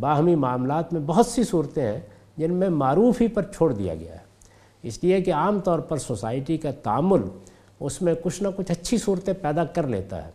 باہمی 0.00 0.34
معاملات 0.34 0.92
میں 0.92 1.00
بہت 1.00 1.26
سی 1.26 1.44
صورتیں 1.44 1.92
ہیں 1.92 2.00
جن 2.36 2.52
میں 2.52 2.68
معروف 2.68 3.20
ہی 3.20 3.28
پر 3.28 3.42
چھوڑ 3.42 3.72
دیا 3.72 3.94
گیا 3.94 4.12
ہے۔ 4.12 4.28
اس 4.82 5.04
لیے 5.04 5.20
کہ 5.20 5.32
عام 5.32 5.60
طور 5.60 5.78
پر 5.78 5.96
سوسائٹی 5.96 6.56
کا 6.56 6.70
تعامل 6.70 7.20
اس 7.80 8.02
میں 8.02 8.14
کچھ 8.22 8.42
نہ 8.42 8.48
کچھ 8.56 8.70
اچھی 8.70 8.98
صورتیں 8.98 9.34
پیدا 9.42 9.64
کر 9.64 9.86
لیتا 9.86 10.26
ہے، 10.26 10.30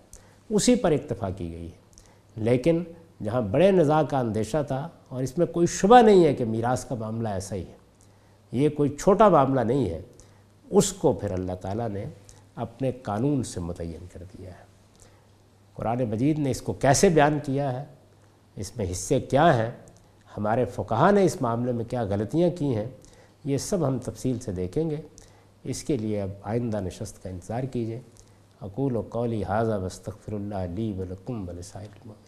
اسی 0.49 0.76
پر 0.76 0.91
اکتفا 0.91 1.30
کی 1.30 1.52
گئی 1.52 1.65
ہے۔ 1.65 1.84
لیکن 2.36 2.84
جہاں 3.23 3.41
بڑے 3.41 3.71
نزاع 3.71 4.04
کا 4.04 4.19
اندیشہ 4.19 4.58
تھا 4.67 4.88
اور 5.10 5.23
اس 5.23 5.38
میں 5.38 5.45
کوئی 5.45 5.67
شبہ 5.67 6.02
نہیں 6.02 6.26
ہے 6.26 6.34
کہ 6.34 6.45
میراث 6.45 6.86
کا 6.86 6.95
معاملہ 6.95 7.30
ایسا 7.30 7.56
ہی 7.56 7.62
ہے، 7.62 7.76
یہ 8.52 8.69
کوئی 8.69 8.89
چھوٹا 8.89 9.30
معاملہ 9.30 9.62
نہیں 9.62 9.89
ہے، 9.89 10.02
اس 10.69 10.93
کو 10.93 11.13
پھر 11.13 11.32
اللہ 11.32 11.52
تعالیٰ 11.52 11.89
نے 11.89 12.06
اپنے 12.56 12.91
قانون 12.91 13.43
سے 13.43 13.60
متعین 13.60 14.06
کر 14.13 14.23
دیا 14.38 14.49
ہے۔ 14.49 14.62
قرآن 15.75 16.03
مجید 16.03 16.39
نے 16.39 16.51
اس 16.51 16.62
کو 16.62 16.73
کیسے 16.73 17.09
بیان 17.09 17.39
کیا 17.43 17.79
ہے؟ 17.79 17.86
اس 18.55 18.77
میں 18.77 18.91
حصے 18.91 19.19
کیا 19.19 19.57
ہیں؟ 19.57 19.71
ہمارے 20.38 20.65
فقہ 20.65 21.12
نے 21.12 21.23
اس 21.23 21.41
معاملے 21.41 21.71
میں 21.71 21.86
کیا 21.86 22.03
غلطیاں 22.03 22.49
کی 22.49 22.75
ہیں؟ 22.75 22.86
یہ 23.45 23.57
سب 23.57 23.88
ہم 23.88 23.99
تفصیل 23.99 24.39
سے 24.39 24.51
دیکھیں 24.51 24.89
گے۔ 24.89 24.97
اس 25.63 25.83
کے 25.83 25.97
لیے 25.97 26.21
اب 26.21 26.29
آئندہ 26.43 26.77
نشست 26.77 27.23
کا 27.23 27.29
انتظار 27.29 27.63
کیجیے 27.63 27.99
اقول 28.62 28.95
و 28.95 29.01
قولی 29.01 29.43
حاضہ 29.43 29.81
بستغفر 29.86 30.33
اللہ 30.33 30.55
علی 30.55 30.93
ولکم 30.97 31.49
ولسائر 31.49 31.88
المؤمنین۔ 31.91 32.22